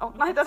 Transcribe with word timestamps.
Oh, 0.00 0.16
nej, 0.16 0.32
der 0.32 0.40
er 0.40 0.44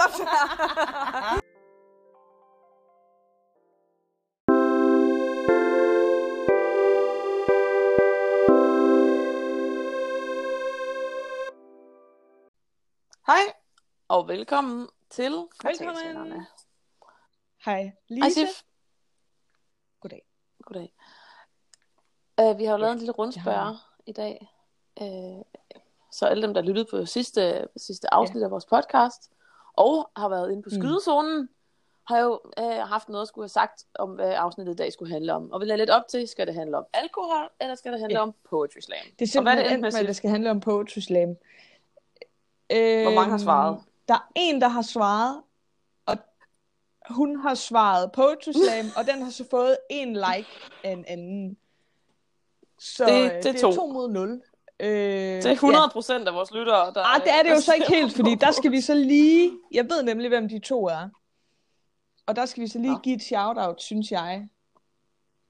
Hej, 13.27 13.53
og 14.07 14.27
velkommen 14.27 14.89
til 15.09 15.47
Kvartalsvennerne. 15.59 16.47
Hej, 17.65 17.91
Lise. 18.07 18.23
Hej 18.23 18.29
Sif. 18.29 18.63
Goddag. 19.99 20.25
Goddag. 20.63 20.93
Uh, 22.41 22.57
vi 22.57 22.65
har 22.65 22.71
jo 22.71 22.77
lavet 22.77 22.89
Ja, 22.89 22.93
en 22.93 22.97
lille 22.99 23.13
det 23.13 23.15
har 23.15 23.23
rundspørg 23.23 23.77
i 24.05 24.11
dag. 24.11 24.51
Uh, 25.01 25.41
så 26.11 26.25
alle 26.25 26.43
dem, 26.43 26.53
der 26.53 26.61
lyttede 26.61 26.87
på 26.91 27.05
sidste, 27.05 27.67
sidste 27.77 28.13
afsnit 28.13 28.43
af 28.43 28.51
vores 28.51 28.65
podcast, 28.65 29.31
og 29.73 30.09
har 30.15 30.29
været 30.29 30.51
inde 30.51 30.63
på 30.63 30.69
Mm. 30.73 30.81
skydezonen, 30.81 31.49
har 32.07 32.19
jo 32.19 32.39
uh, 32.61 32.65
haft 32.65 33.09
noget 33.09 33.21
at 33.21 33.27
skulle 33.27 33.43
have 33.43 33.49
sagt 33.49 33.85
om, 33.95 34.09
hvad 34.09 34.33
afsnittet 34.33 34.73
i 34.73 34.75
dag 34.75 34.93
skulle 34.93 35.11
handle 35.13 35.33
om. 35.33 35.51
Og 35.51 35.59
vi 35.61 35.65
lader 35.65 35.77
lidt 35.77 35.89
op 35.89 36.07
til, 36.09 36.27
skal 36.27 36.47
det 36.47 36.55
handle 36.55 36.77
om 36.77 36.85
alkohol, 36.93 37.49
eller 37.61 37.75
skal 37.75 37.91
det 37.91 37.99
handle 37.99 38.17
Ja. 38.17 38.21
om 38.23 38.33
poetry 38.49 38.79
slam? 38.79 38.97
Det 39.19 39.35
er 39.35 39.39
Og 39.39 39.43
hvad 39.43 39.53
er 39.53 39.55
simpelthen 39.57 39.83
det 39.83 39.93
med, 39.93 39.99
at 40.01 40.07
det 40.07 40.15
skal 40.15 40.29
handle 40.29 40.51
om 40.51 40.59
Poetry 40.59 40.99
Slam. 40.99 41.29
Øhm, 42.71 43.03
Hvor 43.03 43.13
mange 43.15 43.31
har 43.31 43.37
svaret? 43.37 43.79
Der 44.07 44.13
er 44.13 44.31
en, 44.35 44.61
der 44.61 44.67
har 44.67 44.81
svaret, 44.81 45.41
og 46.05 46.17
hun 47.09 47.35
har 47.39 47.53
svaret 47.55 48.11
Poetry 48.11 48.51
Slam, 48.51 48.85
og 48.97 49.07
den 49.07 49.21
har 49.23 49.31
så 49.31 49.45
fået 49.51 49.77
en 49.89 50.13
like 50.13 50.47
af 50.83 50.91
en 50.91 51.05
anden. 51.07 51.57
Så 52.79 53.05
Det- 53.05 53.11
øh, 53.11 53.17
det 53.29 53.35
er 53.37 53.41
det 53.41 53.55
er 53.55 53.61
to. 53.61 53.71
to 53.71 53.87
mod 53.87 54.09
0. 54.11 54.41
Øh, 54.81 54.87
Det 54.89 55.45
er 55.45 55.51
100 55.51 55.89
procent 55.93 56.27
af 56.27 56.33
vores 56.33 56.51
lyttere, 56.51 56.93
der... 56.93 57.15
Ah, 57.15 57.21
det 57.21 57.31
er 57.33 57.43
det 57.43 57.49
jo 57.49 57.61
så 57.61 57.73
ikke 57.73 57.87
helt, 57.97 58.15
fordi 58.15 58.35
der 58.35 58.51
skal 58.51 58.71
vi 58.71 58.81
så 58.81 58.93
lige... 58.93 59.51
Jeg 59.71 59.83
ved 59.89 60.03
nemlig, 60.03 60.29
hvem 60.29 60.49
de 60.49 60.59
to 60.59 60.87
er. 60.87 61.09
Og 62.25 62.35
der 62.35 62.45
skal 62.45 62.63
vi 62.63 62.67
så 62.67 62.79
lige 62.79 62.93
Nå. 62.93 62.99
give 62.99 63.15
et 63.15 63.21
shout-out, 63.23 63.81
synes 63.81 64.11
jeg, 64.11 64.47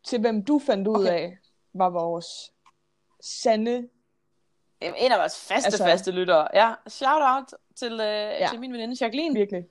til 0.04 0.20
hvem 0.20 0.46
du 0.46 0.62
fandt 0.66 0.88
ud 0.88 0.96
Okay. 1.06 1.12
af, 1.14 1.38
var 1.74 1.90
vores 1.90 2.52
sande... 3.22 3.88
Jamen, 4.82 4.96
En 4.98 5.12
af 5.12 5.20
vores 5.20 5.46
faste, 5.48 5.68
altså... 5.68 5.84
Faste 5.84 6.12
lyttere. 6.12 6.48
Ja, 6.54 6.74
shout 6.88 7.22
out 7.26 7.60
til, 7.76 7.92
øh, 7.94 8.00
ja. 8.00 8.38
Ja. 8.40 8.48
til 8.48 8.60
min 8.60 8.74
veninde 8.74 8.96
Jacqueline, 9.02 9.36
Virkelig. 9.36 9.64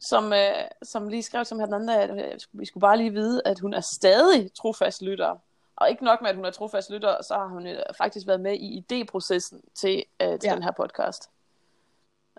som, 0.00 0.32
øh, 0.32 0.52
som 0.82 1.08
lige 1.08 1.22
skrev 1.22 1.44
som 1.44 1.58
her 1.58 1.66
den 1.66 1.74
anden 1.74 1.88
dag, 1.88 1.96
at 2.02 2.32
øh, 2.32 2.40
vi 2.52 2.66
skulle 2.66 2.80
bare 2.80 2.96
lige 2.96 3.12
vide, 3.12 3.42
at 3.44 3.58
hun 3.60 3.74
er 3.74 3.80
stadig 3.80 4.50
trofast 4.54 5.02
lytter. 5.02 5.36
Og 5.76 5.90
ikke 5.90 6.04
nok 6.04 6.20
med, 6.22 6.30
at 6.30 6.36
hun 6.36 6.44
er 6.44 6.50
trofast 6.50 6.90
lytter, 6.90 7.22
så 7.22 7.34
har 7.34 7.46
hun 7.46 7.66
øh, 7.66 7.78
faktisk 7.98 8.26
været 8.26 8.40
med 8.40 8.54
i 8.58 8.78
idéprocessen 8.78 9.60
til, 9.74 10.04
øh, 10.22 10.38
til 10.38 10.48
Ja. 10.48 10.54
den 10.54 10.62
her 10.62 10.70
podcast. 10.70 11.30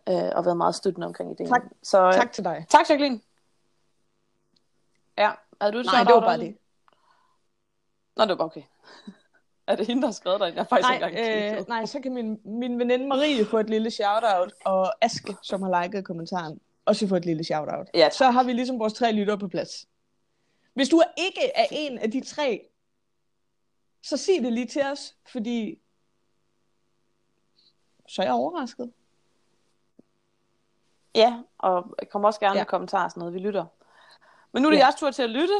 Øh, 0.09 0.31
og 0.35 0.45
været 0.45 0.57
meget 0.57 0.75
støttende 0.75 1.07
omkring 1.07 1.31
ideen. 1.31 1.49
Tak. 1.49 1.61
Så, 1.83 2.07
øh, 2.07 2.13
Tak 2.13 2.31
til 2.31 2.43
dig. 2.43 2.65
tak, 2.69 2.89
Jacqueline. 2.89 3.19
Ja, 5.17 5.31
er 5.61 5.71
du 5.71 5.77
et 5.77 5.85
Nej, 5.85 6.03
det 6.03 6.13
var 6.13 6.19
bare 6.19 6.37
det. 6.37 6.57
Nå, 8.17 8.25
det 8.25 8.37
var 8.37 8.43
okay. 8.45 8.61
er 9.67 9.75
det 9.75 9.87
hende, 9.87 10.01
der 10.01 10.07
har 10.07 10.13
skrevet 10.13 10.39
dig? 10.39 10.45
Jeg 10.47 10.55
har 10.55 10.63
faktisk 10.63 10.89
Nej, 10.89 11.07
ikke 11.09 11.19
engang 11.19 11.59
øh, 11.61 11.67
nej, 11.67 11.85
så 11.85 11.99
kan 11.99 12.13
min, 12.13 12.39
min 12.45 12.79
veninde 12.79 13.07
Marie 13.07 13.45
få 13.45 13.57
et 13.57 13.69
lille 13.69 13.91
shout-out, 13.91 14.53
og 14.65 14.93
Ask, 15.05 15.23
som 15.41 15.61
har 15.61 15.83
liket 15.83 16.05
kommentaren, 16.05 16.59
også 16.85 17.07
få 17.07 17.15
et 17.15 17.25
lille 17.25 17.43
shout-out. 17.43 17.87
Ja. 17.93 18.09
Så 18.09 18.25
har 18.31 18.43
vi 18.43 18.53
ligesom 18.53 18.79
vores 18.79 18.93
tre 18.93 19.11
lyttere 19.11 19.37
på 19.37 19.47
plads. 19.47 19.87
Hvis 20.73 20.89
du 20.89 21.01
ikke 21.17 21.51
er 21.55 21.65
en 21.71 21.97
af 21.97 22.11
de 22.11 22.21
tre, 22.21 22.69
så 24.03 24.17
sig 24.17 24.43
det 24.43 24.53
lige 24.53 24.67
til 24.67 24.81
os, 24.83 25.15
fordi 25.31 25.79
så 28.07 28.21
er 28.21 28.25
jeg 28.25 28.33
overrasket. 28.33 28.93
Ja, 31.15 31.41
og 31.57 31.95
kommer 32.11 32.27
også 32.27 32.39
gerne 32.39 32.55
ja. 32.55 32.61
Med 32.61 32.65
kommentarer 32.65 33.03
og 33.03 33.11
sådan 33.11 33.19
noget, 33.19 33.33
vi 33.33 33.39
lytter. 33.39 33.65
Men 34.51 34.61
nu 34.61 34.67
er 34.67 34.71
det 34.71 34.77
ja. 34.77 34.83
Jeres 34.83 34.95
tur 34.95 35.11
til 35.11 35.23
at 35.23 35.29
lytte, 35.29 35.53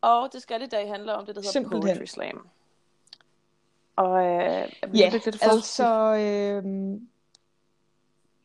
og 0.00 0.32
det 0.32 0.42
skal 0.42 0.62
i 0.62 0.66
dag 0.66 0.88
handle 0.88 1.14
om 1.14 1.26
det, 1.26 1.34
der 1.34 1.40
hedder 1.40 1.52
Simpelthen. 1.52 1.82
Poetry 1.82 2.04
Slam. 2.04 2.48
Og 3.96 4.24
øh, 4.24 4.72
Ja, 4.98 5.10
lytte 5.12 5.24
lidt 5.24 5.42
altså, 5.42 6.14
øh, 6.14 7.00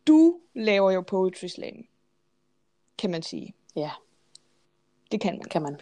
du 0.08 0.40
laver 0.54 0.92
jo 0.92 1.02
poetry 1.02 1.46
slam, 1.48 1.88
kan 2.98 3.12
man 3.12 3.24
sige. 3.24 3.54
Ja, 3.76 3.92
Det 5.12 5.22
kan 5.22 5.38
man. 5.38 5.50
kan 5.50 5.62
man. 5.62 5.80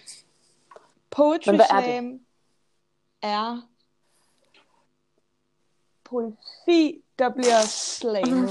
Poetry 1.10 1.50
Men 1.50 1.56
hvad 1.56 1.66
er 1.70 2.02
det? 2.02 2.20
Er 3.22 3.62
poesi, 6.04 7.04
der 7.20 7.30
bliver 7.30 7.62
slammet. 7.68 8.50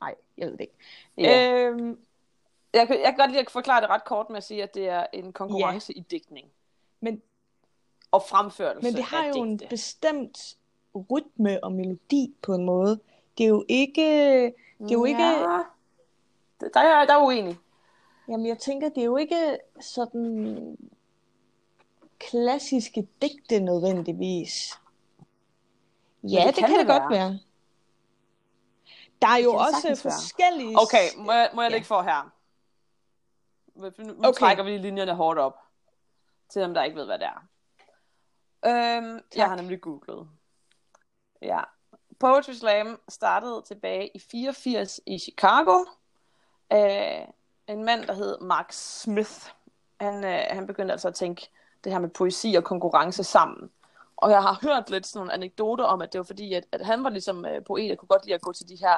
Nej, 0.00 0.14
jeg 0.38 0.46
ved 0.46 0.52
det 0.52 0.60
ikke. 0.60 0.74
Ja. 1.18 1.60
Øhm, 1.60 1.98
Jeg, 2.74 2.86
kan, 2.86 2.96
jeg 3.00 3.06
kan 3.06 3.16
godt 3.16 3.30
lide 3.30 3.40
at 3.40 3.50
forklare 3.50 3.80
det 3.80 3.90
ret 3.90 4.04
kort 4.04 4.30
med 4.30 4.36
at 4.36 4.44
sige, 4.44 4.62
at 4.62 4.74
det 4.74 4.88
er 4.88 5.06
en 5.12 5.32
konkurrence 5.32 5.92
ja. 5.92 6.00
i 6.00 6.04
digtning. 6.10 6.48
men, 7.00 7.22
Og 8.10 8.22
fremførelse 8.22 8.82
men 8.82 8.94
det 8.94 9.04
har 9.04 9.24
jo 9.26 9.42
en 9.42 9.50
digte. 9.56 9.66
bestemt 9.70 10.56
rytme 11.10 11.64
og 11.64 11.72
melodi 11.72 12.34
på 12.42 12.54
en 12.54 12.64
måde. 12.64 13.00
Det 13.38 13.44
er 13.44 13.48
jo 13.48 13.64
ikke... 13.68 14.02
Det 14.78 14.88
er 14.90 14.92
jo 14.92 15.04
ikke... 15.04 15.22
Ja, 15.22 15.62
det- 16.60 16.70
der 16.74 16.80
er 16.80 17.04
der 17.06 17.14
er 17.14 17.24
uenig. 17.24 17.58
Jamen, 18.28 18.46
jeg 18.46 18.58
tænker, 18.58 18.88
det 18.88 18.98
er 19.00 19.04
jo 19.04 19.16
ikke 19.16 19.58
sådan 19.80 20.76
klassiske 22.20 23.08
digte 23.22 23.60
nødvendigvis. 23.60 24.80
Ja, 26.22 26.38
det 26.46 26.46
det, 26.46 26.54
kan 26.54 26.68
kan 26.68 26.78
det 26.78 26.86
det 26.86 27.00
godt 27.00 27.10
være. 27.12 27.18
være. 27.30 27.38
Der 29.22 29.28
er 29.28 29.36
jo 29.36 29.54
også 29.54 29.88
være. 29.88 29.96
forskellige... 29.96 30.76
Okay, 30.82 31.04
må 31.16 31.32
jeg, 31.32 31.50
må 31.54 31.62
jeg 31.62 31.68
Ja. 31.70 31.72
lægge 31.74 31.86
for 31.86 32.02
her? 32.02 32.30
Nu 33.74 33.90
nu 33.98 34.14
Okay. 34.28 34.38
trækker 34.38 34.62
vi 34.64 34.78
linjerne 34.78 35.14
hårdt 35.14 35.38
op, 35.38 35.56
til 36.48 36.62
dem, 36.62 36.74
der 36.74 36.82
ikke 36.82 36.96
ved, 36.96 37.04
hvad 37.06 37.18
det 37.18 37.26
er. 37.26 37.46
Øhm, 38.66 39.20
jeg 39.36 39.48
har 39.48 39.56
nemlig 39.56 39.80
googlet. 39.80 40.28
Ja. 41.42 41.60
Poetry 42.20 42.52
Slam 42.52 43.00
startede 43.08 43.62
tilbage 43.66 44.10
i 44.14 44.18
84 44.18 45.00
i 45.06 45.18
Chicago. 45.18 45.84
Øh, 46.72 47.20
en 47.68 47.84
mand, 47.84 48.04
der 48.04 48.12
hed 48.12 48.38
Mark 48.40 48.72
Smith. 48.72 49.50
Han, 50.00 50.24
øh, 50.24 50.44
han 50.50 50.66
begyndte 50.66 50.92
altså 50.92 51.08
at 51.08 51.14
tænke 51.14 51.50
det 51.84 51.92
her 51.92 51.98
med 51.98 52.08
poesi 52.08 52.54
og 52.54 52.64
konkurrence 52.64 53.24
sammen. 53.24 53.70
Og 54.16 54.30
jeg 54.30 54.42
har 54.42 54.58
hørt 54.62 54.90
lidt 54.90 55.06
sådan 55.06 55.18
nogle 55.18 55.32
anekdoter 55.32 55.84
om, 55.84 56.02
at 56.02 56.12
det 56.12 56.18
var 56.18 56.24
fordi, 56.24 56.54
at, 56.54 56.64
at 56.72 56.86
han 56.86 57.04
var 57.04 57.10
ligesom 57.10 57.46
øh, 57.46 57.64
poet, 57.64 57.90
og 57.90 57.98
kunne 57.98 58.08
godt 58.08 58.24
lide 58.24 58.34
at 58.34 58.40
gå 58.40 58.52
til 58.52 58.68
de 58.68 58.76
her 58.76 58.94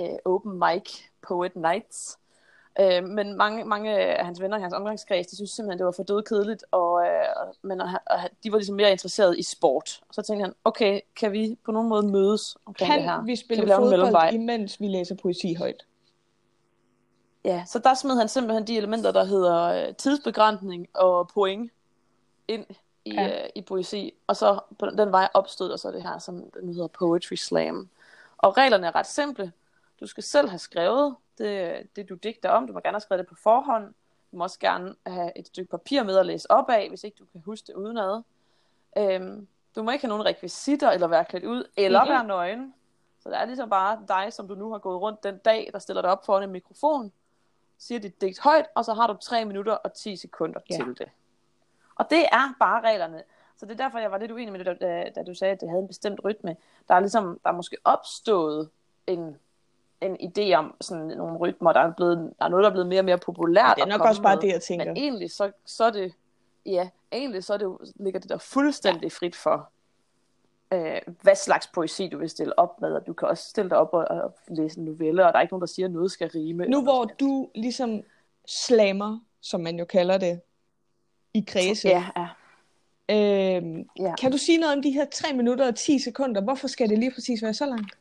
øh, 0.00 0.18
open 0.24 0.58
mic 0.58 1.00
poet 1.22 1.56
nights. 1.56 2.18
Øh, 2.80 3.04
men 3.04 3.36
mange, 3.36 3.64
mange 3.64 3.98
af 3.98 4.24
hans 4.24 4.40
venner 4.40 4.58
i 4.58 4.60
hans 4.60 4.74
omgangskreds, 4.74 5.26
de 5.26 5.36
synes 5.36 5.50
simpelthen, 5.50 5.78
det 5.78 5.86
var 5.86 5.92
for 5.92 6.02
død 6.02 6.22
kedeligt, 6.22 6.64
og, 6.70 7.06
øh, 7.06 7.24
men 7.62 7.80
og, 7.80 7.88
og, 8.06 8.18
de 8.44 8.52
var 8.52 8.58
ligesom 8.58 8.76
mere 8.76 8.90
interesserede 8.90 9.38
i 9.38 9.42
sport. 9.42 10.00
Og 10.08 10.14
så 10.14 10.22
tænkte 10.22 10.44
han, 10.44 10.54
okay, 10.64 11.00
kan 11.16 11.32
vi 11.32 11.58
på 11.64 11.72
nogen 11.72 11.88
måde 11.88 12.06
mødes 12.06 12.56
omkring 12.66 12.92
det 12.92 13.02
her? 13.02 13.16
Kan 13.16 13.26
vi 13.26 13.30
Kan 13.30 13.36
spille 13.36 13.62
vi 13.62 13.68
lave 13.68 13.94
en 13.94 14.04
fodbold, 14.04 14.34
imens 14.34 14.80
vi 14.80 14.88
læser 14.88 15.14
poesi 15.14 15.54
højt? 15.54 15.86
Ja, 17.44 17.64
så 17.66 17.78
der 17.78 17.94
smed 17.94 18.16
han 18.16 18.28
simpelthen 18.28 18.66
de 18.66 18.76
elementer, 18.76 19.12
der 19.12 19.24
hedder 19.24 19.62
øh, 19.62 19.94
tidsbegrænsning 19.94 20.88
og 20.94 21.28
point 21.34 21.72
ind 22.50 22.66
i, 23.04 23.14
ja. 23.14 23.42
Øh, 23.44 23.50
i 23.54 23.62
poesi. 23.62 24.14
Og 24.26 24.36
så 24.36 24.60
på 24.78 24.86
den, 24.86 24.98
den 24.98 25.12
vej 25.12 25.28
opstod 25.34 25.68
der 25.70 25.76
så 25.76 25.90
det 25.90 26.02
her, 26.02 26.18
som 26.18 26.34
nu 26.62 26.72
hedder 26.72 26.86
Poetry 26.86 27.34
Slam. 27.34 27.88
Og 28.38 28.56
reglerne 28.56 28.86
er 28.86 28.94
ret 28.94 29.06
simple. 29.06 29.52
Du 30.00 30.06
skal 30.06 30.22
selv 30.22 30.48
have 30.48 30.58
skrevet 30.58 31.16
det, 31.38 31.86
det 31.96 32.08
du 32.08 32.14
digter 32.14 32.50
om. 32.50 32.66
Du 32.66 32.72
må 32.72 32.80
gerne 32.80 32.94
have 32.94 33.00
skrevet 33.00 33.18
det 33.18 33.26
på 33.28 33.34
forhånd. 33.34 33.94
Du 34.32 34.36
må 34.36 34.44
også 34.44 34.58
gerne 34.58 34.94
have 35.06 35.38
et 35.38 35.46
stykke 35.46 35.70
papir 35.70 36.02
med 36.02 36.16
at 36.18 36.26
læse 36.26 36.50
op 36.50 36.70
af, 36.70 36.88
hvis 36.88 37.04
ikke 37.04 37.16
du 37.18 37.24
kan 37.32 37.42
huske 37.44 37.66
det 37.66 37.74
udenad. 37.74 38.22
Øhm, 38.98 39.48
du 39.76 39.82
må 39.82 39.90
ikke 39.90 40.02
have 40.04 40.08
nogen 40.08 40.24
rekvisitter, 40.24 40.90
eller 40.90 41.06
være 41.06 41.24
klædt 41.24 41.44
ud, 41.44 41.64
eller 41.76 42.00
Mhm. 42.04 42.10
være 42.10 42.24
nøgen. 42.24 42.74
Så 43.22 43.28
det 43.28 43.38
er 43.38 43.44
ligesom 43.44 43.70
bare 43.70 43.98
dig, 44.08 44.32
som 44.32 44.48
du 44.48 44.54
nu 44.54 44.70
har 44.70 44.78
gået 44.78 45.00
rundt 45.00 45.22
den 45.24 45.38
dag, 45.38 45.70
der 45.72 45.78
stiller 45.78 46.02
dig 46.02 46.10
op 46.10 46.24
foran 46.26 46.42
en 46.42 46.50
mikrofon, 46.50 47.12
siger 47.78 47.98
dit 47.98 48.20
digt 48.20 48.40
højt, 48.40 48.66
og 48.74 48.84
så 48.84 48.94
har 48.94 49.06
du 49.06 49.16
3 49.22 49.44
minutter 49.44 49.72
og 49.72 49.92
10 49.92 50.16
sekunder 50.16 50.60
Ja. 50.70 50.76
til 50.76 50.86
det. 50.98 51.08
Og 52.00 52.06
det 52.10 52.24
er 52.32 52.54
bare 52.60 52.80
reglerne. 52.80 53.22
Så 53.56 53.66
det 53.66 53.72
er 53.72 53.76
derfor, 53.76 53.98
jeg 53.98 54.10
var 54.10 54.18
lidt 54.18 54.32
uenig 54.32 54.52
med 54.52 54.64
det, 54.64 54.80
da, 54.80 55.10
da 55.14 55.22
du 55.22 55.34
sagde, 55.34 55.52
at 55.52 55.60
det 55.60 55.68
havde 55.68 55.82
en 55.82 55.88
bestemt 55.88 56.20
rytme. 56.24 56.56
Der 56.88 56.94
er 56.94 57.00
ligesom, 57.00 57.40
der 57.44 57.50
er 57.50 57.54
måske 57.54 57.76
opstået 57.84 58.68
en, 59.06 59.36
en 60.00 60.16
idé 60.16 60.54
om 60.54 60.74
sådan 60.80 61.06
nogle 61.06 61.36
rytmer, 61.38 61.72
der 61.72 61.80
er, 61.80 61.92
blevet, 61.92 62.32
der 62.38 62.44
er 62.44 62.48
noget, 62.48 62.62
der 62.62 62.70
er 62.70 62.72
blevet 62.72 62.88
mere 62.88 63.00
og 63.00 63.04
mere 63.04 63.18
populært. 63.18 63.76
Det 63.76 63.82
er 63.82 63.86
nok 63.86 64.00
også 64.00 64.22
bare 64.22 64.36
med. 64.36 64.42
det, 64.42 64.48
jeg 64.48 64.62
tænker. 64.62 64.86
Men 64.86 64.96
egentlig, 64.96 65.30
så, 65.30 65.52
så 65.64 65.84
er 65.84 65.90
det, 65.90 66.12
ja, 66.66 66.88
egentlig 67.12 67.44
så 67.44 67.52
er 67.54 67.58
det, 67.58 67.76
ligger 67.94 68.20
det 68.20 68.28
der 68.28 68.38
fuldstændig 68.38 69.02
ja. 69.02 69.08
frit 69.08 69.36
for, 69.36 69.68
øh, 70.72 71.00
hvad 71.22 71.34
slags 71.34 71.66
poesi 71.66 72.08
du 72.08 72.18
vil 72.18 72.30
stille 72.30 72.58
op 72.58 72.80
med, 72.80 72.92
og 72.92 73.06
du 73.06 73.12
kan 73.12 73.28
også 73.28 73.48
stille 73.48 73.70
dig 73.70 73.78
op 73.78 73.92
og, 73.92 74.04
og 74.08 74.34
læse 74.48 74.78
en 74.78 74.84
novelle, 74.84 75.26
og 75.26 75.32
der 75.32 75.38
er 75.38 75.42
ikke 75.42 75.52
nogen, 75.52 75.60
der 75.60 75.66
siger, 75.66 75.86
at 75.86 75.92
noget 75.92 76.10
skal 76.10 76.30
rime. 76.30 76.66
Nu 76.66 76.82
hvor 76.82 77.04
du 77.04 77.50
ligesom 77.54 78.02
slammer, 78.46 79.18
som 79.40 79.60
man 79.60 79.78
jo 79.78 79.84
kalder 79.84 80.18
det, 80.18 80.40
i 81.34 81.44
kredse, 81.48 81.88
Ja, 81.88 82.04
ja. 82.16 82.26
øhm, 83.56 83.88
ja. 83.98 84.14
kan 84.20 84.32
du 84.32 84.38
sige 84.38 84.58
noget 84.58 84.76
om 84.76 84.82
de 84.82 84.90
her 84.90 85.04
3 85.12 85.32
minutter 85.32 85.66
og 85.66 85.74
10 85.76 85.98
sekunder? 85.98 86.40
Hvorfor 86.40 86.68
skal 86.68 86.88
det 86.88 86.98
lige 86.98 87.12
præcis 87.14 87.42
være 87.42 87.54
så 87.54 87.66
langt? 87.66 87.98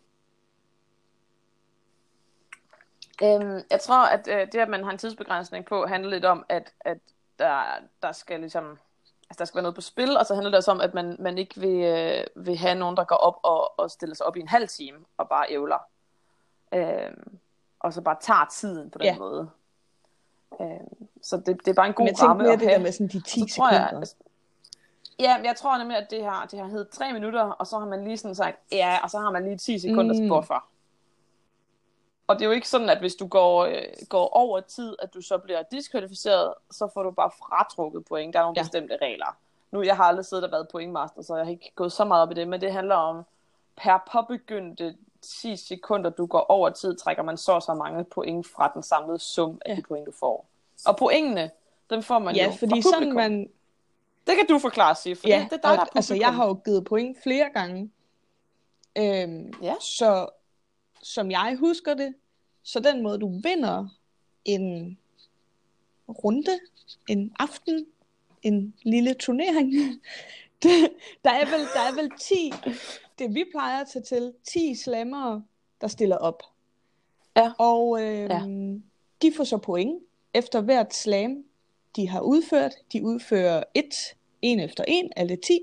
Øhm, 3.24 3.62
jeg 3.72 3.80
tror, 3.82 4.06
at 4.06 4.28
øh, 4.28 4.48
det, 4.52 4.56
at 4.56 4.70
man 4.70 4.84
har 4.84 4.92
en 4.92 4.98
tidsbegrænsning 4.98 5.66
på, 5.66 5.86
handler 5.86 6.10
lidt 6.10 6.26
om, 6.26 6.46
at, 6.50 6.74
at 6.80 6.98
der, 7.40 7.64
der 8.02 8.12
skal 8.12 8.40
ligesom... 8.40 8.78
Altså, 9.30 9.40
der 9.40 9.46
skal 9.46 9.56
være 9.56 9.64
noget 9.64 9.76
på 9.76 9.82
spil, 9.82 10.18
og 10.18 10.26
så 10.26 10.34
handler 10.34 10.50
det 10.50 10.58
også 10.58 10.72
om, 10.72 10.82
at 10.82 10.94
man, 10.94 11.16
man 11.20 11.38
ikke 11.38 11.60
vil, 11.62 11.84
øh, 11.84 12.46
vil 12.46 12.58
have 12.58 12.76
nogen, 12.76 12.98
der 12.98 13.04
går 13.04 13.16
op 13.16 13.40
og, 13.44 13.80
og 13.80 13.92
stiller 13.92 14.16
sig 14.16 14.26
op 14.26 14.36
i 14.38 14.40
en 14.40 14.48
halv 14.48 14.68
time 14.68 14.98
og 15.18 15.30
bare 15.30 15.46
ævler. 15.50 15.78
Øhm, 16.74 17.38
og 17.80 17.94
så 17.94 18.02
bare 18.02 18.18
tager 18.22 18.46
tiden 18.52 18.90
på 18.92 18.98
den 18.98 19.06
Ja. 19.06 19.18
måde. 19.18 19.50
Øhm, 20.62 21.08
så 21.24 21.38
det, 21.38 21.48
det 21.66 21.68
er 21.68 21.74
bare 21.74 21.88
en 21.88 21.94
god 21.94 22.06
Men 22.06 22.16
jeg 22.20 22.28
ramme 22.30 22.44
mere 22.44 22.54
at 22.54 22.60
det 22.60 22.68
der 22.70 22.80
med 22.80 22.92
sådan 22.92 23.08
de 23.08 23.22
10 23.22 23.30
Så 23.40 23.40
jeg, 23.40 23.50
sekunder. 23.50 23.88
altså, 23.88 24.16
ja, 25.20 25.38
jeg 25.44 25.56
tror 25.56 25.78
nemlig, 25.78 25.98
at 25.98 26.08
det 26.12 26.24
har, 26.24 26.46
det 26.46 26.60
har 26.60 26.68
heddet 26.68 26.90
tre 26.90 27.14
minutter, 27.14 27.42
og 27.42 27.68
så 27.68 27.80
har 27.80 27.86
man 27.86 28.04
lige 28.04 28.18
sådan 28.18 28.36
sagt, 28.36 28.58
ja, 28.72 28.98
og 29.04 29.10
så 29.10 29.20
har 29.20 29.32
man 29.32 29.44
lige 29.44 29.58
10 29.58 29.80
sekunders 29.80 30.20
Mm. 30.20 30.28
buffer. 30.28 30.70
Og 32.28 32.36
det 32.36 32.42
er 32.42 32.46
jo 32.46 32.52
ikke 32.52 32.70
sådan, 32.70 32.90
at 32.90 33.00
hvis 33.00 33.16
du 33.16 33.28
går, 33.28 33.66
øh, 33.66 33.84
går 34.10 34.28
over 34.28 34.60
tid, 34.60 34.96
at 35.02 35.14
du 35.14 35.22
så 35.22 35.38
bliver 35.38 35.64
diskvalificeret, 35.72 36.54
så 36.72 36.90
får 36.94 37.04
du 37.04 37.12
bare 37.12 37.32
fratrukket 37.40 38.06
point. 38.06 38.34
Der 38.34 38.40
er 38.40 38.44
nogle 38.44 38.54
ja. 38.58 38.62
bestemte 38.64 38.98
regler. 39.02 39.38
Nu, 39.72 39.82
jeg 39.82 39.96
har 39.98 40.04
aldrig 40.04 40.26
siddet 40.26 40.46
og 40.46 40.52
været 40.52 40.68
pointmaster, 40.72 41.22
så 41.22 41.36
jeg 41.36 41.46
har 41.46 41.52
ikke 41.52 41.72
gået 41.76 41.92
så 41.92 42.06
meget 42.06 42.22
op 42.24 42.32
i 42.32 42.34
det, 42.34 42.48
men 42.48 42.62
det 42.62 42.74
handler 42.74 42.96
om, 42.96 43.24
per 43.78 43.98
påbegyndte 44.12 44.96
10 45.22 45.56
sekunder, 45.56 46.10
du 46.10 46.26
går 46.26 46.40
over 46.40 46.70
tid, 46.70 46.96
trækker 46.98 47.24
man 47.24 47.38
så 47.38 47.52
og 47.52 47.62
så 47.62 47.74
mange 47.74 48.04
point 48.04 48.48
fra 48.48 48.72
den 48.74 48.84
samlede 48.84 49.20
sum 49.20 49.62
af 49.66 49.72
Ja. 49.72 49.76
de 49.76 49.82
point, 49.82 50.06
du 50.06 50.12
får. 50.20 50.46
Og 50.86 50.98
pointene, 50.98 51.52
dem 51.90 52.04
får 52.04 52.20
man 52.20 52.36
Ja, 52.36 52.46
jo 52.46 52.52
fordi 52.52 52.82
fra 52.82 52.90
sådan 52.90 53.14
man... 53.14 53.50
Det 54.28 54.36
kan 54.38 54.48
du 54.48 54.60
forklare, 54.60 54.96
Sif, 54.96 55.18
for 55.18 55.28
Ja, 55.28 55.40
det, 55.40 55.52
det 55.52 55.66
er 55.66 55.70
dig, 55.70 55.78
der 55.78 55.84
er 55.84 55.86
altså 55.96 56.16
jeg 56.16 56.34
har 56.36 56.48
jo 56.48 56.54
givet 56.66 56.86
point 56.86 57.18
flere 57.24 57.50
gange. 57.54 57.92
Øhm, 58.98 59.54
Ja. 59.62 59.76
Så 59.80 60.30
som 61.04 61.32
jeg 61.32 61.58
husker 61.60 61.94
det, 61.94 62.16
så 62.64 62.80
den 62.80 63.02
måde 63.04 63.20
du 63.20 63.28
vinder 63.44 63.88
en 64.46 64.98
runde, 66.10 66.60
en 67.08 67.34
aften, 67.40 67.86
en 68.42 68.74
lille 68.84 69.14
turnering, 69.14 69.74
det, 70.64 70.90
der, 71.24 71.32
er 71.32 71.46
vel, 71.46 71.60
der 71.74 71.80
er 71.80 71.96
vel 72.02 72.12
10, 72.20 72.54
det 73.20 73.36
vi 73.36 73.46
plejer 73.52 73.82
at 73.82 73.88
tage 73.88 74.04
til, 74.04 74.34
10 74.44 74.76
slammere, 74.76 75.44
der 75.82 75.88
stiller 75.88 76.18
op. 76.18 76.44
Ja. 77.36 77.52
Og 77.58 78.02
øhm, 78.02 78.74
ja. 78.74 78.80
de 79.22 79.34
får 79.38 79.44
så 79.44 79.58
point 79.58 80.04
efter 80.34 80.62
hvert 80.62 80.94
slam, 80.94 81.44
de 81.96 82.10
har 82.10 82.22
udført. 82.22 82.74
De 82.94 83.04
udfører 83.06 83.64
et, 83.74 83.96
en 84.42 84.60
efter 84.60 84.84
en, 84.88 85.12
alle 85.16 85.36
10. 85.36 85.60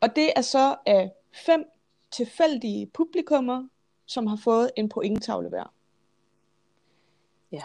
Og 0.00 0.16
det 0.16 0.32
er 0.36 0.40
så 0.40 0.76
af 0.86 1.12
fem 1.32 1.64
tilfældige 2.10 2.86
publikummer, 2.86 3.68
som 4.06 4.26
har 4.26 4.36
fået 4.44 4.70
en 4.76 4.88
pointtavle 4.88 5.48
hver. 5.48 5.72
Ja. 7.52 7.62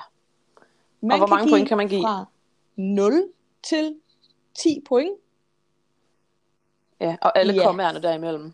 Man 1.02 1.12
Og 1.12 1.18
hvor 1.18 1.36
mange 1.36 1.52
point 1.52 1.68
kan 1.68 1.78
man 1.78 1.88
give? 1.88 2.02
Fra 2.02 2.26
0 2.76 3.32
til 3.64 3.96
10 4.54 4.84
point. 4.88 5.18
Ja, 7.02 7.18
og 7.22 7.40
alle 7.40 7.54
Ja. 7.54 7.64
kommaerne 7.64 8.02
derimellem. 8.02 8.54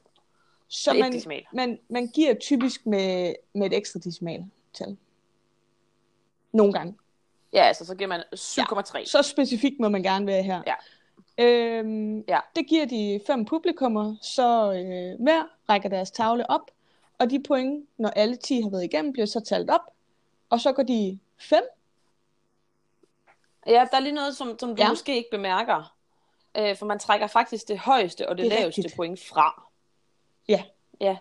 Så 0.67 0.91
et 0.93 0.99
man, 0.99 1.11
decimal. 1.13 1.45
man, 1.53 1.79
man 1.89 2.07
giver 2.07 2.33
typisk 2.33 2.85
med, 2.85 3.33
med 3.53 3.67
et 3.67 3.73
ekstra 3.77 3.99
decimaltal. 3.99 4.97
Nogle 6.51 6.73
gange. 6.73 6.95
Ja, 7.53 7.61
altså 7.63 7.85
så 7.85 7.95
giver 7.95 8.07
man 8.07 8.23
7,3. 8.35 8.97
Ja. 8.99 9.05
Så 9.05 9.21
specifikt 9.21 9.79
må 9.79 9.89
man 9.89 10.03
gerne 10.03 10.27
være 10.27 10.43
her. 10.43 10.61
Ja. 10.67 10.73
Øhm, 11.43 12.19
Ja. 12.27 12.39
Det 12.55 12.67
giver 12.67 12.85
de 12.85 13.19
fem 13.27 13.45
publikummer, 13.45 14.15
så 14.21 14.73
øh, 14.73 15.21
hver 15.23 15.43
rækker 15.69 15.89
deres 15.89 16.11
tavle 16.11 16.49
op, 16.49 16.71
og 17.19 17.29
de 17.29 17.43
point, 17.47 17.85
når 17.97 18.09
alle 18.09 18.35
10 18.35 18.61
har 18.61 18.69
været 18.69 18.83
igennem, 18.83 19.13
bliver 19.13 19.25
så 19.25 19.39
talt 19.39 19.69
op, 19.69 19.81
og 20.49 20.59
så 20.59 20.71
går 20.73 20.83
de 20.83 21.19
5. 21.37 21.59
Ja, 23.67 23.87
der 23.91 23.97
er 23.97 23.99
lige 23.99 24.13
noget, 24.15 24.37
som, 24.37 24.59
som 24.59 24.75
du 24.75 24.81
Ja. 24.83 24.89
måske 24.89 25.15
ikke 25.17 25.29
bemærker. 25.31 25.95
Øh, 26.57 26.77
for 26.77 26.85
man 26.85 26.99
trækker 26.99 27.27
faktisk 27.27 27.67
det 27.67 27.77
højeste 27.79 28.29
og 28.29 28.37
det, 28.37 28.43
Det 28.43 28.59
laveste 28.59 28.79
rigtigt. 28.81 28.95
point 28.95 29.23
fra. 29.25 29.64
Ja. 30.47 30.63
Ja. 31.01 31.17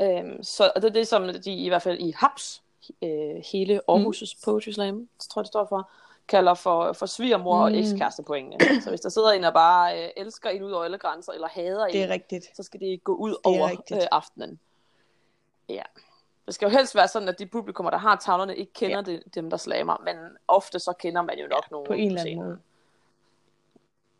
Øhm, 0.00 0.42
så 0.42 0.72
og 0.76 0.82
det 0.82 0.88
er 0.88 0.92
det, 0.92 1.08
som 1.08 1.28
de 1.44 1.52
i 1.54 1.68
hvert 1.68 1.82
fald 1.82 1.98
i 1.98 2.14
HAPS, 2.16 2.62
øh, 3.02 3.42
hele 3.52 3.80
Aarhus' 3.90 4.34
mm. 4.36 4.40
Poetry 4.44 4.70
Slam, 4.70 5.08
tror 5.30 5.40
jeg 5.40 5.44
det 5.44 5.48
står 5.48 5.66
for, 5.66 5.90
kalder 6.28 6.54
for, 6.54 6.92
for 6.92 7.06
svigermor 7.06 7.56
mm. 7.56 7.74
og 7.74 7.78
ekskærestepoengene. 7.80 8.58
så 8.82 8.88
hvis 8.88 9.00
der 9.00 9.08
sidder 9.08 9.30
en 9.30 9.44
og 9.44 9.52
bare 9.52 10.04
øh, 10.04 10.10
elsker 10.16 10.50
en 10.50 10.62
ud 10.62 10.70
over 10.70 10.84
alle 10.84 10.98
grænser, 10.98 11.32
eller 11.32 11.48
hader 11.48 11.86
Det 11.86 12.00
er 12.00 12.04
en, 12.04 12.10
rigtigt. 12.10 12.56
så 12.56 12.62
skal 12.62 12.80
det 12.80 13.04
gå 13.04 13.14
ud 13.14 13.30
er 13.30 13.36
over 13.44 13.70
rigtigt. 13.70 14.02
øh, 14.02 14.08
aftenen. 14.10 14.60
Ja. 15.68 15.82
Det 16.46 16.54
skal 16.54 16.66
jo 16.66 16.70
helst 16.70 16.94
være 16.94 17.08
sådan, 17.08 17.28
at 17.28 17.38
de 17.38 17.46
publikummer, 17.46 17.90
der 17.90 17.98
har 17.98 18.16
tavlerne, 18.16 18.56
ikke 18.56 18.72
kender 18.72 18.96
ja. 18.96 19.02
det, 19.02 19.34
dem, 19.34 19.50
der 19.50 19.56
slammer, 19.56 20.02
men 20.04 20.16
ofte 20.48 20.78
så 20.78 20.92
kender 20.92 21.22
man 21.22 21.38
jo 21.38 21.46
nok 21.46 21.64
ja, 21.64 21.68
nogen 21.70 21.86
På 21.86 21.92
en 21.92 22.08
eller 22.08 22.20
anden 22.20 22.36
måde. 22.36 22.58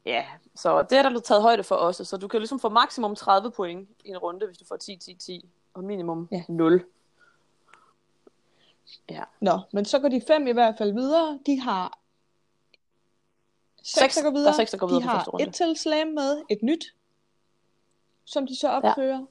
Ja, 0.07 0.25
så 0.55 0.83
det 0.83 0.99
er 0.99 1.03
der 1.09 1.21
taget 1.21 1.43
højde 1.43 1.63
for 1.63 1.75
også, 1.75 2.05
så 2.05 2.17
du 2.17 2.29
kan 2.29 2.41
ligesom 2.41 2.61
få 2.61 2.69
maksimum 2.69 3.15
30 3.15 3.51
point 3.51 3.89
i 4.05 4.09
en 4.09 4.19
runde, 4.19 4.47
hvis 4.47 4.59
du 4.59 4.65
får 4.65 4.77
10-10-10, 5.43 5.47
og 5.75 5.85
minimum 5.85 6.29
Ja. 6.33 6.43
0. 6.49 6.85
Ja. 9.11 9.23
Nå, 9.41 9.61
men 9.73 9.85
så 9.85 9.99
går 9.99 10.09
de 10.09 10.23
fem 10.27 10.47
i 10.47 10.53
hvert 10.53 10.75
fald 10.79 10.93
videre. 10.93 11.39
De 11.47 11.61
har 11.61 11.99
seks, 13.83 13.99
Seks. 14.01 14.15
der 14.17 14.23
går 14.23 14.31
Der 14.31 14.37
er 14.37 14.41
videre. 14.41 14.55
seks, 14.55 14.71
der 14.71 14.79
går 14.79 14.87
videre 14.87 15.03
de 15.03 15.07
har 15.09 15.25
runde. 15.25 15.47
et 15.47 15.55
til 15.55 15.77
slam 15.77 16.07
med, 16.07 16.43
et 16.51 16.63
nyt, 16.63 16.95
som 18.25 18.47
de 18.47 18.57
så 18.59 18.69
opfører. 18.69 19.19
Ja. 19.19 19.25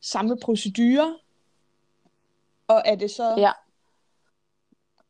Samme 0.00 0.38
procedure. 0.40 1.18
Og 2.68 2.82
er 2.84 2.94
det 2.94 3.10
så 3.10 3.34
Ja. 3.38 3.52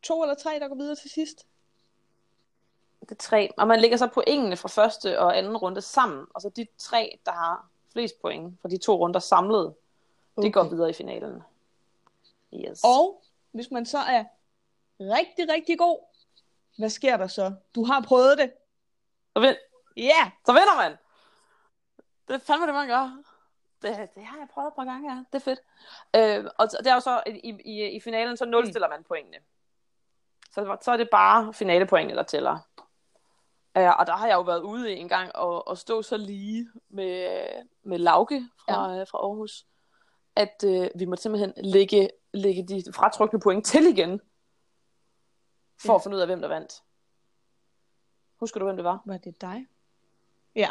to 0.02 0.22
eller 0.22 0.34
tre, 0.34 0.50
der 0.60 0.68
går 0.68 0.74
videre 0.74 0.96
til 0.96 1.10
sidst? 1.10 1.46
Det 3.10 3.18
tre. 3.18 3.50
Og 3.56 3.68
man 3.68 3.80
lægger 3.80 3.96
så 3.96 4.06
pointene 4.06 4.56
fra 4.56 4.68
første 4.68 5.20
og 5.20 5.38
anden 5.38 5.56
runde 5.56 5.80
sammen, 5.80 6.26
og 6.34 6.40
så 6.40 6.48
de 6.48 6.66
tre, 6.78 7.18
der 7.26 7.32
har 7.32 7.68
flest 7.92 8.22
point 8.22 8.60
fra 8.62 8.68
de 8.68 8.78
to 8.78 8.96
runder 8.96 9.20
samlet, 9.20 9.74
okay. 10.36 10.46
det 10.46 10.54
går 10.54 10.64
videre 10.64 10.90
i 10.90 10.92
finalen. 10.92 11.42
Yes. 12.54 12.80
Og 12.84 13.22
hvis 13.50 13.70
man 13.70 13.86
så 13.86 13.98
er 13.98 14.24
rigtig, 15.00 15.52
rigtig 15.52 15.78
god, 15.78 15.98
hvad 16.78 16.90
sker 16.90 17.16
der 17.16 17.26
så? 17.26 17.54
Du 17.74 17.84
har 17.84 18.00
prøvet 18.00 18.38
det. 18.38 18.52
Så, 19.36 19.40
vind, 19.40 19.56
Ja! 19.96 20.02
Yeah. 20.02 20.30
så 20.46 20.52
vinder 20.52 20.76
man! 20.76 20.98
Det 22.28 22.34
er 22.34 22.38
fandme 22.38 22.66
det, 22.66 22.74
man 22.74 22.88
gør. 22.88 23.22
Det, 23.82 24.08
det 24.14 24.24
har 24.24 24.38
jeg 24.38 24.48
prøvet 24.54 24.68
et 24.68 24.74
par 24.74 24.84
gange, 24.84 25.12
ja. 25.12 25.24
Det 25.32 25.34
er 25.34 25.44
fedt. 25.44 25.60
Øh, 26.16 26.50
og 26.58 26.70
det 26.70 26.86
er 26.86 26.94
jo 26.94 27.00
så, 27.00 27.22
i, 27.26 27.54
i, 27.64 27.96
i 27.96 28.00
finalen, 28.00 28.36
så 28.36 28.44
nulstiller 28.44 28.88
man 28.88 29.04
pointene. 29.04 29.38
Så, 30.50 30.76
så 30.80 30.92
er 30.92 30.96
det 30.96 31.10
bare 31.10 31.54
finalepointene, 31.54 32.16
der 32.16 32.22
tæller. 32.22 32.58
Øh, 33.76 33.98
og 33.98 34.06
der 34.06 34.16
har 34.16 34.26
jeg 34.26 34.34
jo 34.34 34.40
været 34.40 34.60
ude 34.62 34.92
en 34.92 35.08
gang 35.08 35.36
og, 35.36 35.68
og 35.68 35.78
stå 35.78 36.02
så 36.02 36.16
lige 36.16 36.68
med, 36.88 37.42
med 37.82 37.98
Lauke 37.98 38.42
fra, 38.64 38.92
ja. 38.92 39.02
fra 39.02 39.18
Aarhus, 39.18 39.66
at 40.36 40.64
øh, 40.66 40.88
vi 40.94 41.04
må 41.04 41.16
simpelthen 41.16 41.52
lægge, 41.56 42.10
lægge 42.34 42.66
de 42.68 42.92
fratrukne 42.94 43.40
point 43.40 43.66
til 43.66 43.86
igen, 43.86 44.20
for 45.80 45.92
Ja. 45.92 45.96
at 45.96 46.02
finde 46.02 46.16
ud 46.16 46.20
af, 46.20 46.26
hvem 46.28 46.40
der 46.40 46.48
vandt. 46.48 46.72
Husker 48.40 48.60
du, 48.60 48.66
hvem 48.66 48.76
det 48.76 48.84
var? 48.84 49.02
Var 49.06 49.16
det 49.16 49.40
dig? 49.40 49.66
Ja. 50.54 50.68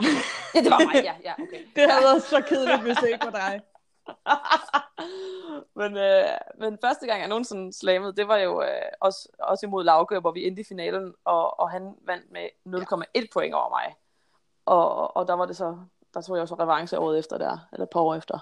Ja, 0.55 0.59
det 0.59 0.71
var 0.71 0.93
mig, 0.93 1.03
ja, 1.03 1.15
ja 1.23 1.33
okay. 1.33 1.65
Det 1.75 1.91
havde 1.91 2.03
været 2.03 2.23
så 2.23 2.41
kedeligt, 2.47 2.81
hvis 2.81 2.97
det 2.97 3.07
ikke 3.07 3.25
var 3.25 3.31
dig. 3.31 3.61
men, 5.79 5.97
øh, 5.97 6.37
men 6.57 6.77
første 6.83 7.05
gang, 7.05 7.19
jeg 7.19 7.27
nogensinde 7.27 7.73
slamede, 7.73 8.15
det 8.15 8.27
var 8.27 8.37
jo 8.37 8.61
øh, 8.61 8.91
også, 9.01 9.29
også 9.39 9.65
imod 9.65 9.83
Lauke, 9.83 10.19
hvor 10.19 10.31
vi 10.31 10.47
endte 10.47 10.61
i 10.61 10.65
finalen, 10.65 11.13
og, 11.25 11.59
og 11.59 11.69
han 11.69 11.95
vandt 12.01 12.31
med 12.31 12.47
0,1 12.67 13.27
point 13.33 13.53
over 13.53 13.69
mig. 13.69 13.95
Og, 14.65 15.17
og 15.17 15.27
der 15.27 15.33
var 15.33 15.45
det 15.45 15.55
så, 15.55 15.77
der 16.13 16.21
tog 16.21 16.35
jeg 16.35 16.41
jo 16.41 16.45
så 16.45 16.55
revanche 16.55 16.99
året 16.99 17.19
efter 17.19 17.37
der, 17.37 17.57
eller 17.73 17.83
et 17.83 17.89
par 17.89 17.99
år 17.99 18.15
efter. 18.15 18.39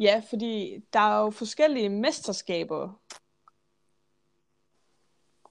Ja, 0.00 0.22
fordi 0.28 0.84
der 0.92 1.00
er 1.00 1.20
jo 1.20 1.30
forskellige 1.30 1.88
mesterskaber. 1.88 3.00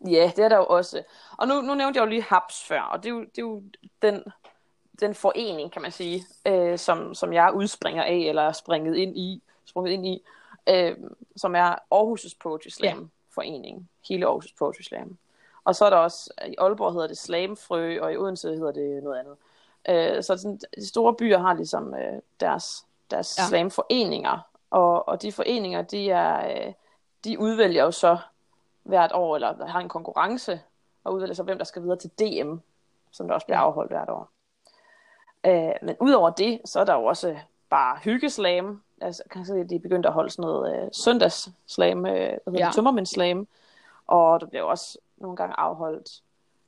Ja, 0.08 0.32
det 0.36 0.46
er 0.46 0.50
der 0.50 0.58
jo 0.58 0.66
også. 0.66 1.04
Og 1.38 1.48
nu, 1.48 1.62
nu 1.62 1.76
nævnte 1.76 1.98
jeg 1.98 2.06
jo 2.06 2.10
lige 2.10 2.24
HAPS 2.24 2.64
før, 2.68 2.82
og 2.82 3.04
det 3.04 3.10
er 3.10 3.14
jo, 3.14 3.22
det 3.22 3.38
er 3.38 3.42
jo 3.42 3.64
den, 4.02 4.24
den 5.02 5.16
forening, 5.16 5.72
kan 5.72 5.82
man 5.82 5.92
sige, 5.92 6.26
øh, 6.46 6.78
som, 6.78 7.16
som 7.16 7.34
jeg 7.34 7.54
udspringer 7.54 8.04
af, 8.04 8.16
eller 8.16 8.42
er 8.42 8.52
springet 8.52 8.96
ind 8.96 9.18
i, 9.18 9.42
sprunget 9.66 9.92
ind 9.92 10.06
i, 10.08 10.24
øh, 10.70 10.98
som 11.36 11.56
er 11.56 11.72
Aarhus' 11.72 12.36
Poetry 12.40 12.70
Slam 12.70 13.00
ja. 13.00 13.06
forening. 13.30 13.90
Hele 14.10 14.28
Aarhus' 14.28 14.54
Poetry 14.60 14.82
Slam. 14.82 15.18
Og 15.64 15.76
så 15.76 15.86
er 15.86 15.90
der 15.90 15.98
også, 15.98 16.34
i 16.48 16.56
Aalborg 16.58 16.94
hedder 16.94 17.08
det 17.08 17.18
Slamfrø, 17.18 18.02
og 18.02 18.14
i 18.14 18.18
Odense 18.18 18.50
hedder 18.50 18.72
det 18.72 19.04
noget 19.04 19.20
andet. 19.20 19.36
Øh, 19.90 20.24
så 20.24 20.38
sådan, 20.38 20.60
de 20.76 20.88
store 20.88 21.14
byer 21.14 21.38
har 21.38 21.54
ligesom 21.54 21.96
øh, 21.96 22.22
deres, 22.40 22.86
deres 23.12 23.38
Ja. 23.38 23.48
slamforeninger, 23.48 24.40
og, 24.72 25.08
og 25.08 25.22
de 25.22 25.32
foreninger, 25.32 25.82
de, 25.82 26.10
er, 26.10 26.66
øh, 26.68 26.74
de 27.24 27.40
udvælger 27.40 27.84
jo 27.84 27.92
så 27.92 28.18
hvert 28.84 29.12
år, 29.14 29.36
eller 29.36 29.66
har 29.66 29.80
en 29.80 29.90
konkurrence, 29.90 30.62
og 31.04 31.14
udvælger 31.14 31.36
så, 31.36 31.44
hvem 31.44 31.58
der 31.58 31.66
skal 31.66 31.82
videre 31.82 31.98
til 31.98 32.10
DM, 32.10 32.58
som 33.12 33.28
der 33.28 33.34
også 33.34 33.46
bliver 33.48 33.60
afholdt 33.60 33.92
hvert 33.92 34.10
år. 34.10 34.30
Øh, 35.46 35.72
men 35.82 35.96
udover 36.00 36.30
det, 36.30 36.62
så 36.66 36.80
er 36.80 36.84
der 36.84 36.94
jo 36.94 37.06
også 37.06 37.38
bare 37.70 37.98
hyggeslam, 38.04 38.82
altså, 39.02 39.24
kan 39.32 39.46
se, 39.46 39.60
at 39.60 39.70
de 39.70 39.80
begyndte 39.80 40.08
at 40.10 40.14
holde 40.14 40.30
sådan 40.30 40.44
noget 40.44 40.84
øh, 40.84 40.90
søndagsslam, 40.92 42.06
øh, 42.06 42.38
hvad 42.46 42.60
Ja. 42.60 42.70
tømmermændslam, 42.74 43.48
og 44.08 44.40
der 44.42 44.46
blev 44.48 44.66
også 44.68 44.98
nogle 45.18 45.38
gange 45.38 45.56
afholdt 45.60 46.22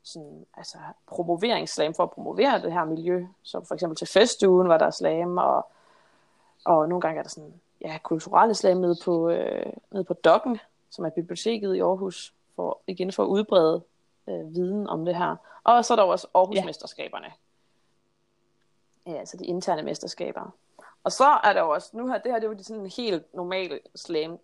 sådan, 0.04 0.46
altså, 0.58 0.78
promoveringsslam 1.08 1.94
for 1.94 2.04
at 2.04 2.12
promovere 2.12 2.62
det 2.62 2.74
her 2.74 2.86
miljø. 2.86 3.26
Så 3.44 3.66
for 3.68 3.74
eksempel 3.74 3.96
til 3.98 4.08
festugen 4.08 4.70
var 4.70 4.78
der 4.78 4.90
slam, 4.92 5.38
og, 5.38 5.68
og 6.66 6.90
nogle 6.90 7.02
gange 7.02 7.20
er 7.20 7.24
der 7.24 7.30
sådan, 7.30 7.54
ja, 7.82 7.98
kulturelle 8.04 8.56
slam 8.56 8.78
nede 8.78 8.96
på, 9.04 9.30
øh, 9.30 9.66
nede 9.92 10.04
på 10.04 10.14
Dokken, 10.14 10.60
som 10.90 11.06
er 11.06 11.10
biblioteket 11.10 11.76
i 11.76 11.80
Aarhus, 11.80 12.34
for, 12.56 12.80
igen 12.88 13.12
for 13.12 13.24
at 13.24 13.28
udbrede 13.28 13.82
øh, 14.30 14.56
viden 14.56 14.88
om 14.88 15.06
det 15.06 15.16
her. 15.16 15.36
Og 15.64 15.86
så 15.86 15.94
er 15.94 15.96
der 15.96 16.04
også 16.04 16.28
Aarhusmesterskaberne. 16.34 17.26
Ja, 17.26 17.32
altså 19.06 19.38
de 19.38 19.46
interne 19.46 19.84
mesterskaber. 19.84 20.56
Og 21.04 21.12
så 21.12 21.40
er 21.44 21.54
der 21.54 21.62
også, 21.62 21.90
nu 21.94 22.08
her, 22.08 22.18
det 22.18 22.32
her 22.32 22.40
det 22.40 22.44
er 22.46 22.52
jo 22.52 22.58
de 22.58 22.64
sådan 22.64 22.92
helt 22.98 23.34
normale 23.34 23.80
slam 23.96 24.38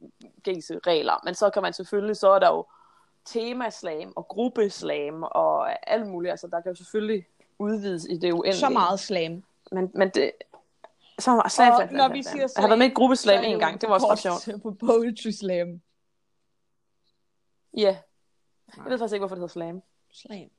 gængse 0.44 0.80
regler, 0.88 1.22
men 1.24 1.36
så 1.36 1.50
kan 1.50 1.62
man 1.62 1.74
selvfølgelig, 1.74 2.18
så 2.18 2.30
er 2.30 2.40
der 2.40 2.50
jo 2.50 2.66
temaslam 3.26 4.14
og 4.16 4.28
gruppeslam 4.28 5.24
og 5.24 5.90
alt 5.90 6.08
muligt, 6.08 6.32
altså 6.32 6.48
der 6.48 6.62
kan 6.62 6.72
jo 6.72 6.76
selvfølgelig 6.76 7.26
udvides 7.60 8.06
i 8.10 8.18
det 8.18 8.32
uendelige. 8.32 8.60
Så 8.60 8.70
meget 8.70 9.00
slam. 9.00 9.44
Men, 9.72 9.92
men 9.94 10.10
det, 10.10 10.32
så 11.20 11.32
meget 11.36 11.52
slam, 11.52 11.72
Og 11.72 11.78
slam, 11.78 11.88
slam, 11.88 11.98
når 11.98 12.08
slam, 12.08 12.14
vi 12.14 12.24
slam. 12.24 12.32
siger 12.32 12.48
Jeg 12.56 12.64
har 12.64 12.68
været 12.68 12.80
med 12.80 12.88
i 12.88 12.90
slam, 12.90 12.96
gruppeslam 12.96 13.44
en 13.44 13.60
gang, 13.60 13.82
det 13.82 13.90
var 13.90 13.96
også 13.96 14.12
ret 14.12 14.20
sjovt. 14.20 14.62
På 14.64 14.72
Poetry 14.86 15.30
Slam. 15.30 15.82
Ja. 17.78 17.98
Jeg 18.78 18.86
ved 18.86 18.98
faktisk 18.98 19.14
ikke, 19.14 19.22
hvorfor 19.22 19.36
det 19.36 19.42
hedder 19.42 19.54
slam. 19.54 19.82
Slam. 20.14 20.50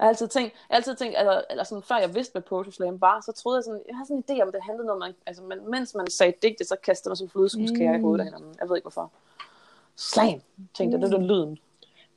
Jeg 0.00 0.06
har 0.06 0.08
altid 0.08 0.28
tænkt, 0.28 0.52
jeg 0.52 0.74
har 0.74 0.76
altid 0.76 0.96
tænkt 0.96 1.18
altså, 1.18 1.44
eller 1.50 1.64
sådan, 1.64 1.82
før 1.82 1.96
jeg 1.96 2.14
vidste, 2.14 2.32
hvad 2.32 2.42
Poetry 2.42 2.70
Slam 2.70 3.00
var, 3.00 3.20
så 3.20 3.32
troede 3.32 3.56
jeg 3.56 3.64
sådan, 3.64 3.80
jeg 3.88 3.96
har 3.96 4.04
sådan 4.04 4.24
en 4.28 4.36
idé 4.36 4.42
om, 4.42 4.52
det 4.52 4.62
handlede 4.62 4.86
noget, 4.86 5.00
man, 5.00 5.14
altså, 5.26 5.42
man, 5.42 5.70
mens 5.70 5.94
man 5.94 6.10
sagde 6.10 6.32
digte, 6.42 6.64
så 6.64 6.76
kastede 6.82 7.10
man 7.10 7.16
sådan 7.16 7.30
flødeskumskære 7.30 7.92
mm. 7.92 7.98
i 7.98 8.00
hovedet 8.00 8.20
af 8.20 8.26
hinanden. 8.26 8.54
Jeg 8.60 8.68
ved 8.68 8.76
ikke, 8.76 8.84
hvorfor. 8.84 9.12
Slam, 9.96 10.40
tænkte 10.74 10.98
jeg, 10.98 11.02
det 11.02 11.12
er 11.12 11.18
den 11.18 11.26
lyden, 11.26 11.58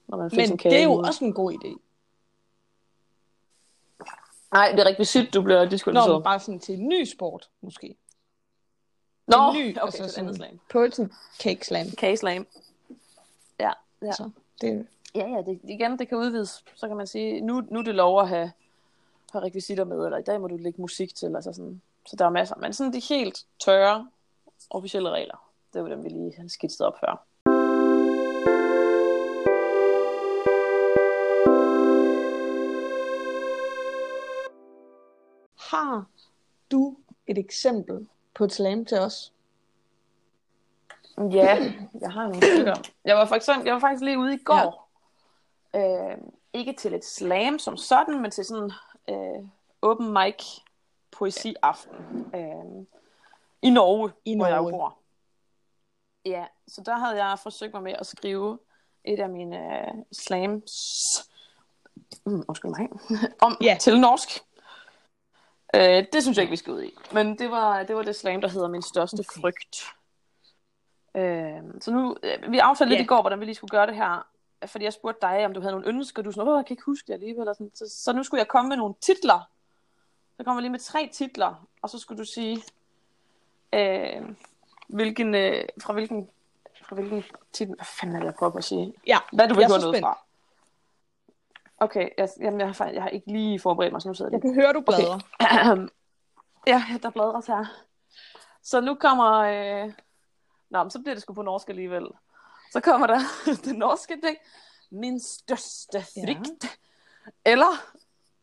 når 0.08 0.18
man 0.18 0.30
fik 0.32 0.50
Men 0.50 0.58
det 0.58 0.80
er 0.80 0.84
jo 0.84 0.94
også 0.94 1.26
en 1.26 1.34
god 1.34 1.54
idé. 1.54 1.80
Nej, 4.54 4.72
det 4.72 4.80
er 4.80 4.86
rekvisit, 4.86 5.34
du 5.34 5.42
bliver 5.42 5.64
Nå, 5.64 5.70
diskvalificeret. 5.70 6.16
men 6.16 6.24
bare 6.24 6.40
sådan 6.40 6.60
til 6.60 6.80
en 6.80 6.88
ny 6.88 7.04
sport, 7.04 7.50
måske. 7.62 7.96
Nå, 9.28 9.50
en 9.50 9.58
ny, 9.58 9.70
okay, 9.70 9.82
altså 9.82 9.98
så 9.98 10.04
et 10.04 10.18
andet 10.18 10.36
slam. 10.36 10.60
Poetry 10.72 11.04
Cake 11.40 11.66
Slam. 11.66 11.86
Kageslam. 11.98 12.48
Ja, 13.60 13.72
ja. 14.02 14.12
Så 14.12 14.30
det, 14.62 14.88
Ja, 15.16 15.28
ja, 15.28 15.42
det, 15.42 15.60
igen, 15.64 16.00
det 16.00 16.10
kan 16.10 16.18
udvides. 16.18 16.66
Så 16.76 16.88
kan 16.88 16.98
man 16.98 17.08
sige, 17.08 17.42
nu, 17.42 17.64
nu 17.72 17.80
er 17.80 17.84
det 17.84 17.96
lov 17.96 18.22
at 18.22 18.28
have, 18.28 18.52
have 19.32 19.44
rekvisitter 19.44 19.84
med, 19.84 20.06
eller 20.06 20.18
i 20.18 20.24
dag 20.24 20.42
må 20.42 20.48
du 20.48 20.58
lægge 20.58 20.82
musik 20.82 21.16
til, 21.16 21.36
altså 21.36 21.54
sådan. 21.54 21.82
Så 22.06 22.16
der 22.16 22.26
er 22.26 22.30
masser. 22.30 22.56
Men 22.56 22.74
sådan 22.74 22.94
de 22.94 23.00
helt 23.00 23.46
tørre, 23.60 24.10
officielle 24.70 25.10
regler, 25.10 25.50
det 25.74 25.84
var 25.84 25.90
dem, 25.90 26.04
vi 26.04 26.10
lige 26.10 26.36
har 26.38 26.48
skitset 26.48 26.88
op 26.88 27.00
før. 27.00 27.26
har 35.74 36.06
du 36.72 36.96
et 37.28 37.38
eksempel 37.38 38.08
på 38.36 38.44
et 38.44 38.52
slam 38.52 38.86
til 38.86 39.00
os? 39.00 39.34
Ja, 41.18 41.74
jeg 42.02 42.12
har 42.12 42.24
nogle 42.28 42.42
stykker. 42.42 42.76
Jeg 43.06 43.16
var, 43.16 43.26
for 43.26 43.36
eksempel, 43.36 43.66
jeg 43.66 43.74
var 43.74 43.80
faktisk 43.80 44.04
lige 44.04 44.20
ude 44.20 44.34
i 44.34 44.38
går. 44.38 44.83
Øh, 45.76 46.18
ikke 46.54 46.74
til 46.74 46.94
et 46.94 47.06
slam 47.06 47.60
som 47.60 47.78
sådan, 47.78 48.22
men 48.22 48.32
til 48.32 48.46
sådan 48.46 48.72
øh, 49.10 49.46
open 49.82 50.14
mic 50.14 50.44
poesiaften 51.12 52.32
øh, 52.36 52.86
i 53.62 53.70
Norge, 53.70 54.12
I 54.26 54.36
hvor 54.36 54.46
jeg 54.48 54.56
Norge. 54.58 54.72
bor. 54.72 54.98
Ja, 56.26 56.46
så 56.68 56.82
der 56.86 56.96
havde 56.98 57.26
jeg 57.26 57.40
forsøgt 57.40 57.74
mig 57.74 57.84
med 57.84 57.94
at 58.00 58.08
skrive 58.08 58.60
et 59.04 59.20
af 59.20 59.30
mine 59.30 59.58
øh, 59.88 59.94
slams, 60.12 60.72
mm, 62.26 62.44
undskyld 62.48 62.72
mig, 62.72 62.90
om 63.48 63.58
Ja. 63.62 63.78
til 63.80 64.00
norsk. 64.00 64.30
Øh, 65.76 66.06
det 66.14 66.22
synes 66.24 66.38
jeg 66.38 66.44
ikke, 66.44 66.52
vi 66.52 66.58
skal 66.58 66.74
ud 66.74 66.84
i. 66.84 66.94
Men 67.14 67.38
det 67.40 67.52
var 67.52 67.84
det, 67.84 67.96
var 67.96 68.02
det 68.04 68.16
slam, 68.16 68.42
der 68.42 68.48
hedder 68.48 68.68
Min 68.68 68.82
største 68.82 69.20
Okay. 69.30 69.42
frygt. 69.42 69.84
Øh, 71.16 71.62
så 71.82 71.92
nu, 71.92 72.18
øh, 72.24 72.52
vi 72.52 72.58
aftalte 72.58 72.90
lidt 72.90 73.00
Ja. 73.00 73.04
i 73.04 73.08
går, 73.08 73.22
hvordan 73.22 73.40
vi 73.40 73.46
lige 73.46 73.56
skulle 73.56 73.70
gøre 73.72 73.88
det 73.88 73.96
her. 73.96 74.28
Fordi 74.68 74.86
jeg 74.86 74.94
spurgte 74.94 75.28
dig, 75.28 75.46
om 75.46 75.54
du 75.54 75.60
havde 75.60 75.72
nogle 75.72 75.88
ønsker. 75.88 76.22
Du 76.22 76.32
sådan, 76.32 76.48
åh, 76.48 76.58
jeg 76.58 76.66
kan 76.66 76.74
ikke 76.74 76.84
huske 76.86 77.08
det 77.08 77.14
alligevel. 77.14 77.48
Og 77.48 77.56
sådan. 77.56 77.72
Så, 77.74 77.86
så 77.90 78.14
nu 78.14 78.24
skulle 78.24 78.40
jeg 78.40 78.48
komme 78.48 78.70
med 78.70 78.78
nogle 78.78 78.94
titler. 79.02 79.50
Så 80.38 80.44
kommer 80.44 80.60
jeg 80.60 80.62
lige 80.62 80.72
med 80.72 80.80
tre 80.80 81.10
titler. 81.14 81.68
Og 81.82 81.90
så 81.90 82.00
skulle 82.00 82.20
du 82.20 82.26
sige, 82.26 82.64
øh, 83.74 84.22
hvilken, 84.88 85.36
øh, 85.36 85.66
fra 85.82 85.94
hvilken 85.94 86.30
fra 86.84 86.96
hvilken 86.96 87.24
titel, 87.54 87.76
hvad 87.76 87.86
fanden 87.86 88.16
er 88.16 88.20
det, 88.20 88.26
jeg 88.26 88.36
prøver 88.36 88.52
på 88.52 88.58
at 88.58 88.64
sige? 88.64 88.94
Ja, 89.08 89.18
Hvad 89.34 89.48
du 89.48 89.56
vil 89.56 89.70
så 89.70 89.80
noget 89.80 90.00
fra. 90.02 90.20
Okay, 91.78 92.10
jeg, 92.18 92.30
jamen, 92.40 92.60
jeg, 92.60 92.72
har, 92.72 92.86
jeg 92.86 93.02
har 93.02 93.10
ikke 93.10 93.32
lige 93.32 93.60
forberedt 93.60 93.92
mig, 93.92 94.02
så 94.02 94.08
nu 94.08 94.14
sidder 94.14 94.32
jeg 94.32 94.34
jeg 94.34 94.42
kan 94.42 94.62
høre, 94.62 94.74
du 94.74 94.82
bladrer. 94.82 95.20
Okay. 96.66 96.74
ja, 96.74 96.84
der 97.04 97.10
bladres 97.10 97.48
her. 97.48 97.66
Så 98.62 98.82
nu 98.82 98.96
kommer... 98.96 99.32
Øh... 99.34 99.94
Nå, 100.70 100.84
men 100.84 100.92
så 100.92 101.00
bliver 101.00 101.16
det 101.16 101.22
sgu 101.22 101.34
på 101.34 101.42
norsk 101.42 101.70
alligevel. 101.70 102.06
Så 102.74 102.82
kommer 102.82 103.08
der 103.08 103.20
det 103.66 103.76
norske 103.76 104.20
dæk. 104.24 104.36
Min 104.90 105.20
største 105.20 106.02
frygt. 106.02 106.64
Ja. 106.64 106.70
Eller... 107.52 107.96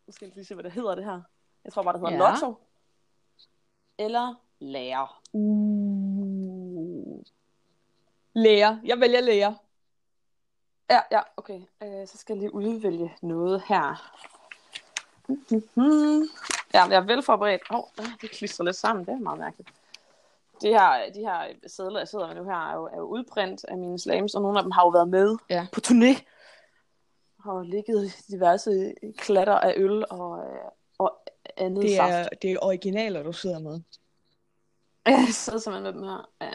Nu 0.06 0.12
skal 0.12 0.26
jeg 0.26 0.34
lige 0.34 0.44
se, 0.44 0.54
hvad 0.54 0.64
det 0.64 0.72
hedder 0.72 0.94
det 0.94 1.04
her. 1.04 1.20
Jeg 1.64 1.72
tror 1.72 1.82
bare, 1.82 1.92
det 1.92 2.00
hedder 2.00 2.24
Ja. 2.24 2.30
lotto. 2.30 2.56
Eller 3.98 4.34
lærer. 4.60 5.22
Uh. 5.32 7.22
Læger. 8.34 8.78
Jeg 8.84 9.00
vælger 9.00 9.20
læger. 9.20 9.54
Ja, 10.90 11.00
ja, 11.10 11.20
okay. 11.36 11.60
Øh, 11.82 12.08
så 12.08 12.18
skal 12.18 12.34
jeg 12.34 12.40
lige 12.40 12.54
udvælge 12.54 13.16
noget 13.22 13.62
her. 13.66 14.12
Mhm. 15.28 16.28
Ja, 16.74 16.84
jeg 16.84 16.96
er 16.96 17.00
velforberedt. 17.00 17.62
Åh, 17.70 17.78
oh, 17.78 17.84
det 18.20 18.30
klistrer 18.30 18.64
lidt 18.64 18.76
sammen. 18.76 19.04
Det 19.04 19.12
er 19.12 19.18
meget 19.18 19.38
mærkeligt. 19.38 19.70
De 20.62 20.68
her, 20.68 21.12
de 21.14 21.20
her 21.20 21.52
sædler, 21.66 21.98
jeg 22.00 22.08
sidder 22.08 22.26
med 22.26 22.34
nu 22.36 22.44
her, 22.44 22.70
er 22.70 22.74
jo, 22.74 22.84
er 22.86 22.96
jo 22.96 23.02
udprint 23.04 23.64
af 23.64 23.78
mine 23.78 23.98
slams, 23.98 24.34
og 24.34 24.42
nogle 24.42 24.58
af 24.58 24.62
dem 24.62 24.70
har 24.70 24.82
jo 24.82 24.88
været 24.88 25.08
med 25.08 25.36
Ja. 25.50 25.66
på 25.72 25.80
turné. 25.86 26.24
Har 27.44 27.62
ligget 27.62 28.12
diverse 28.28 28.94
klatter 29.18 29.54
af 29.58 29.74
øl 29.76 30.04
og, 30.10 30.38
øh, 30.38 30.60
og 30.98 31.18
andet 31.56 31.82
Det 31.82 31.96
saft. 31.96 32.12
er, 32.12 32.28
det 32.42 32.52
er 32.52 32.58
originaler, 32.62 33.22
du 33.22 33.32
sidder 33.32 33.58
med. 33.58 33.80
Jeg 35.06 35.26
sidder 35.30 35.58
simpelthen 35.58 35.82
med 35.82 35.92
dem 35.92 36.02
her. 36.08 36.28
Øh... 36.42 36.50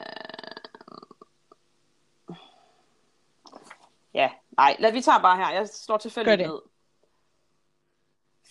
Ja, 4.13 4.31
nej, 4.57 4.75
lad 4.79 4.91
vi 4.91 5.01
tager 5.01 5.19
bare 5.19 5.37
her. 5.37 5.49
Jeg 5.51 5.69
slår 5.69 5.97
tilfældigt 5.97 6.39
ned. 6.41 6.59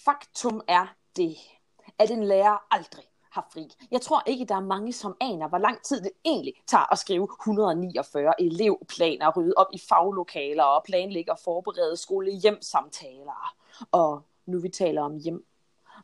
Faktum 0.05 0.61
er 0.69 0.87
det, 1.17 1.37
at 1.99 2.11
en 2.11 2.25
lærer 2.25 2.67
aldrig 2.71 3.05
har 3.35 3.47
fri. 3.53 3.75
Jeg 3.91 4.01
tror 4.01 4.23
ikke, 4.27 4.45
der 4.45 4.55
er 4.55 4.61
mange, 4.61 4.93
som 4.93 5.17
aner, 5.21 5.49
hvor 5.49 5.59
lang 5.59 5.83
tid 5.83 6.01
det 6.01 6.11
egentlig 6.25 6.55
tager 6.67 6.93
at 6.93 6.99
skrive 6.99 7.25
149 7.25 8.41
elevplaner, 8.41 9.33
rydde 9.37 9.55
op 9.57 9.67
i 9.73 9.79
faglokaler 9.79 10.65
og 10.65 10.85
planlægge 10.85 11.33
og 11.33 11.39
forberede 11.39 11.97
skole-hjem-samtaler. 11.97 13.55
Og 13.93 14.23
nu 14.47 14.61
vi 14.61 14.69
taler 14.69 15.03
om 15.03 15.17
hjem, 15.17 15.47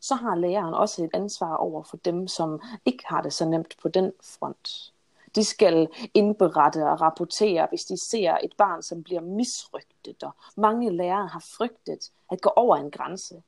så 0.01 0.15
har 0.15 0.35
læreren 0.35 0.75
også 0.75 1.05
et 1.05 1.11
ansvar 1.15 1.57
over 1.57 1.83
for 1.83 1.97
dem, 1.97 2.29
som 2.29 2.61
ikke 2.85 3.05
har 3.07 3.23
det 3.23 3.33
så 3.33 3.45
nemt 3.45 3.77
på 3.83 3.89
den 3.89 4.13
front. 4.23 4.93
De 5.35 5.45
skal 5.45 5.89
indberette 6.15 6.87
og 6.87 7.01
rapportere, 7.01 7.67
hvis 7.69 7.85
de 7.85 7.97
ser 7.97 8.39
et 8.43 8.53
barn, 8.59 8.83
som 8.83 9.03
bliver 9.03 9.21
misrygtet, 9.21 10.23
og 10.23 10.31
mange 10.57 10.91
lærere 10.97 11.27
har 11.27 11.45
frygtet 11.59 12.11
at 12.31 12.41
gå 12.41 12.51
over 12.57 12.77
en 12.77 12.91
grænse 12.91 13.43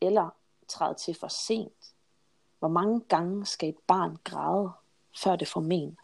eller 0.00 0.28
træde 0.68 0.94
til 0.94 1.14
for 1.20 1.28
sent. 1.28 1.94
Hvor 2.58 2.68
mange 2.68 3.00
gange 3.00 3.46
skal 3.46 3.68
et 3.68 3.78
barn 3.86 4.16
græde, 4.24 4.72
før 5.22 5.36
det 5.36 5.48
får 5.48 5.60
men? 5.60 5.98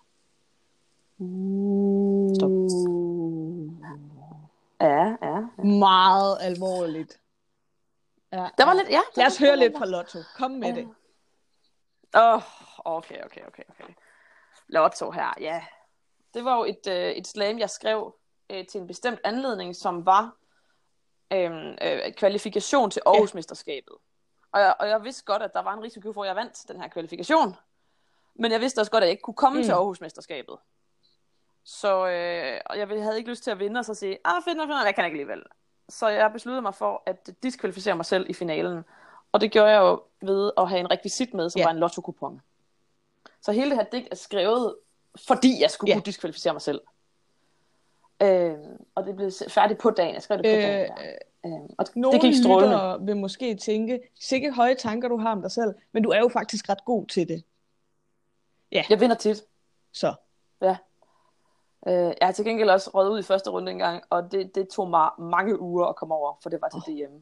Stop. 2.36 2.50
Ja, 4.80 5.16
ja. 5.22 5.64
Meget 5.64 6.38
alvorligt. 6.40 7.20
Ja. 8.32 8.48
Der 8.58 8.64
var 8.64 8.74
lidt, 8.74 8.88
ja. 8.90 9.00
Lad 9.16 9.26
os 9.26 9.38
høre 9.38 9.56
lidt 9.56 9.78
fra 9.78 9.86
Lotto. 9.86 10.18
Kom 10.36 10.50
med 10.50 10.74
det. 10.74 10.88
Åh, 12.16 12.34
oh, 12.34 12.42
okay, 12.84 13.24
okay, 13.24 13.40
okay, 13.46 13.62
okay. 13.68 13.94
Lotto 14.68 15.10
her, 15.10 15.34
ja. 15.40 15.62
Det 16.34 16.44
var 16.44 16.56
jo 16.56 16.64
et, 16.64 16.86
øh, 16.88 17.10
et 17.10 17.26
slam, 17.26 17.58
jeg 17.58 17.70
skrev 17.70 18.14
øh, 18.50 18.66
til 18.66 18.80
en 18.80 18.86
bestemt 18.86 19.20
anledning, 19.24 19.76
som 19.76 20.06
var 20.06 20.36
øh, 21.32 21.76
øh, 21.82 22.12
kvalifikation 22.12 22.90
til 22.90 23.02
Aarhusmesterskabet. 23.06 23.94
Og 24.52 24.60
jeg, 24.60 24.74
og 24.78 24.88
jeg 24.88 25.04
vidste 25.04 25.24
godt, 25.24 25.42
at 25.42 25.52
der 25.54 25.62
var 25.62 25.74
en 25.74 25.82
risiko 25.82 26.12
for, 26.12 26.22
at 26.22 26.28
jeg 26.28 26.36
vandt 26.36 26.68
den 26.68 26.80
her 26.80 26.88
kvalifikation. 26.88 27.56
Men 28.34 28.52
jeg 28.52 28.60
vidste 28.60 28.78
også 28.78 28.90
godt, 28.90 29.04
at 29.04 29.06
jeg 29.06 29.10
ikke 29.10 29.22
kunne 29.22 29.34
komme 29.34 29.58
Mm. 29.58 29.64
til 29.64 29.72
Aarhusmesterskabet. 29.72 30.56
Så 31.64 32.06
øh, 32.06 32.60
og 32.66 32.78
jeg 32.78 32.88
havde 32.88 33.18
ikke 33.18 33.30
lyst 33.30 33.42
til 33.44 33.50
at 33.50 33.58
vinde 33.58 33.78
og 33.78 33.84
så 33.84 33.94
sige, 33.94 34.18
ah 34.24 34.34
fedt 34.34 34.44
fedt 34.44 34.68
nok, 34.68 34.84
jeg 34.86 34.94
kan 34.94 35.04
ikke 35.04 35.14
alligevel. 35.14 35.42
Så 35.88 36.08
jeg 36.08 36.32
besluttede 36.32 36.62
mig 36.62 36.74
for 36.74 37.02
at 37.06 37.30
diskvalificere 37.42 37.96
mig 37.96 38.06
selv 38.06 38.26
i 38.30 38.32
finalen. 38.34 38.84
Og 39.32 39.40
det 39.40 39.52
gjorde 39.52 39.70
jeg 39.70 39.80
jo 39.80 40.02
ved 40.22 40.52
at 40.56 40.68
have 40.68 40.80
en 40.80 40.90
rekvisit 40.90 41.34
med, 41.34 41.50
som 41.50 41.58
Ja. 41.58 41.64
var 41.64 41.70
en 41.70 41.78
lotto-kupon. 41.78 42.40
Så 43.42 43.52
hele 43.52 43.70
det 43.70 43.78
her 43.78 43.84
digt 43.84 44.08
er 44.10 44.14
skrevet, 44.16 44.76
fordi 45.26 45.60
jeg 45.60 45.70
skulle 45.70 45.88
Ja. 45.90 45.94
kunne 45.96 46.02
diskvalificere 46.04 46.52
mig 46.52 46.62
selv. 46.62 46.80
Øh, 48.22 48.54
og 48.94 49.04
det 49.06 49.16
blev 49.16 49.30
færdigt 49.48 49.80
på 49.80 49.90
dagen. 49.90 50.14
Jeg 50.14 50.22
skrev 50.22 50.38
det 50.38 50.44
på 50.44 50.48
Øh, 50.48 50.62
dagen. 50.62 50.90
Der. 50.96 51.62
Øh, 51.62 51.68
og 51.78 51.86
Nogle 51.94 52.18
det 52.18 52.20
gik 52.22 52.34
strålende. 52.42 52.98
vil 53.06 53.16
måske 53.16 53.54
tænke, 53.56 54.00
sikke 54.20 54.52
høje 54.52 54.74
tanker 54.74 55.08
du 55.08 55.16
har 55.16 55.32
om 55.32 55.42
dig 55.42 55.50
selv, 55.50 55.74
men 55.92 56.02
du 56.02 56.10
er 56.10 56.18
jo 56.18 56.28
faktisk 56.28 56.68
ret 56.68 56.84
god 56.84 57.06
til 57.06 57.28
det. 57.28 57.44
Jeg 58.90 59.00
vinder 59.00 59.16
tit. 59.16 59.42
Så. 59.92 60.14
Ja. 60.62 60.76
Øh, 61.88 61.94
jeg 61.94 62.16
har 62.22 62.32
til 62.32 62.44
gengæld 62.44 62.70
også 62.70 62.90
røget 62.94 63.10
ud 63.10 63.18
i 63.18 63.22
første 63.22 63.50
runde 63.50 63.72
engang, 63.72 64.02
og 64.10 64.32
det, 64.32 64.54
det 64.54 64.68
tog 64.68 64.90
mig 64.90 65.10
mange 65.18 65.60
uger 65.60 65.86
at 65.86 65.96
komme 65.96 66.14
over, 66.14 66.38
for 66.42 66.50
det 66.50 66.60
var 66.60 66.68
til 66.68 67.04
oh. 67.04 67.08
DM. 67.08 67.14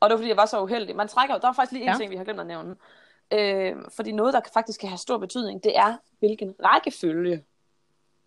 Og 0.00 0.08
det 0.10 0.14
var 0.14 0.18
fordi, 0.18 0.28
jeg 0.28 0.36
var 0.36 0.46
så 0.46 0.62
uheldig. 0.62 0.96
Man 0.96 1.08
trækker 1.08 1.34
jo, 1.34 1.40
der 1.42 1.48
er 1.48 1.52
faktisk 1.52 1.72
lige 1.72 1.82
en 1.82 1.86
Ja. 1.86 1.92
ja. 1.92 1.98
ting, 1.98 2.10
vi 2.10 2.16
har 2.16 2.24
glemt 2.24 2.40
at 2.40 2.46
nævne. 2.46 2.76
Øh, 3.32 3.76
fordi 3.96 4.12
noget, 4.12 4.34
der 4.34 4.40
faktisk 4.54 4.80
kan 4.80 4.88
have 4.88 4.98
stor 4.98 5.18
betydning, 5.18 5.64
det 5.64 5.78
er, 5.78 5.96
hvilken 6.18 6.54
rækkefølge 6.64 7.44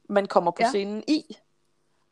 man 0.09 0.25
kommer 0.25 0.51
på 0.51 0.57
Ja. 0.59 0.65
ja. 0.65 0.69
scenen 0.69 1.03
i. 1.07 1.37